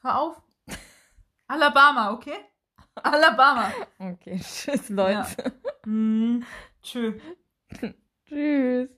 Hör 0.00 0.18
auf. 0.18 0.42
Alabama, 1.46 2.12
okay? 2.12 2.38
Alabama. 2.94 3.70
Okay, 3.98 4.40
tschüss, 4.42 4.88
Leute. 4.88 5.52
Hm, 5.84 6.44
tschö. 6.82 7.18
Tschüss. 8.26 8.88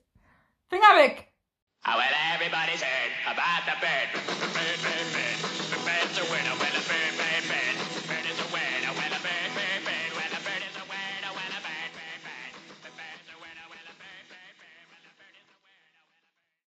Finger 0.69 0.95
weg. 0.95 1.33
Ah, 1.83 1.97
well, 1.97 2.13
everybody's 2.33 2.81
heard 2.81 3.11
about 3.27 3.65
the 3.65 3.75
bird. 3.81 4.09
Bird, 4.13 4.81
bird, 4.81 5.13
bird. 5.13 5.34